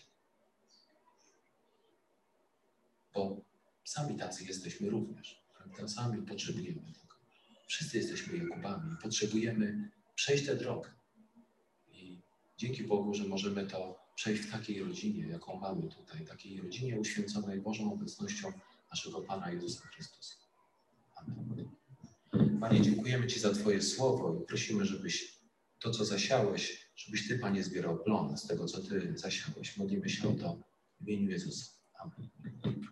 Bo 3.14 3.40
sami 3.86 4.16
tacy 4.16 4.44
jesteśmy 4.44 4.90
również. 4.90 5.42
Prawda? 5.56 5.88
Sami 5.88 6.22
potrzebujemy 6.22 6.80
tego. 6.80 7.14
Wszyscy 7.66 7.98
jesteśmy 7.98 8.38
Jakubami. 8.38 8.96
Potrzebujemy 9.02 9.90
przejść 10.14 10.46
tę 10.46 10.56
drogę. 10.56 10.90
I 11.92 12.20
dzięki 12.58 12.84
Bogu, 12.84 13.14
że 13.14 13.24
możemy 13.24 13.66
to 13.66 14.06
przejść 14.14 14.42
w 14.42 14.50
takiej 14.50 14.82
rodzinie, 14.82 15.26
jaką 15.26 15.60
mamy 15.60 15.88
tutaj. 15.88 16.26
Takiej 16.26 16.60
rodzinie 16.60 17.00
uświęconej 17.00 17.60
Bożą 17.60 17.92
obecnością 17.92 18.52
naszego 18.90 19.20
Pana 19.20 19.50
Jezusa 19.50 19.86
Chrystusa. 19.86 20.34
Amen. 21.16 21.68
Panie, 22.60 22.82
dziękujemy 22.82 23.26
Ci 23.26 23.40
za 23.40 23.54
Twoje 23.54 23.82
słowo 23.82 24.40
i 24.42 24.46
prosimy, 24.46 24.84
żebyś 24.84 25.38
to, 25.78 25.90
co 25.90 26.04
zasiałeś, 26.04 26.88
żebyś 26.96 27.28
Ty, 27.28 27.38
Panie, 27.38 27.64
zbierał 27.64 27.98
plon 27.98 28.38
z 28.38 28.46
tego, 28.46 28.66
co 28.66 28.82
Ty 28.82 29.12
zasiałeś. 29.18 29.76
Modlimy 29.76 30.08
się 30.08 30.28
o 30.28 30.32
to 30.32 30.58
w 31.00 31.08
imieniu 31.08 31.30
Jezusa. 31.30 31.70
Amen. 31.98 32.86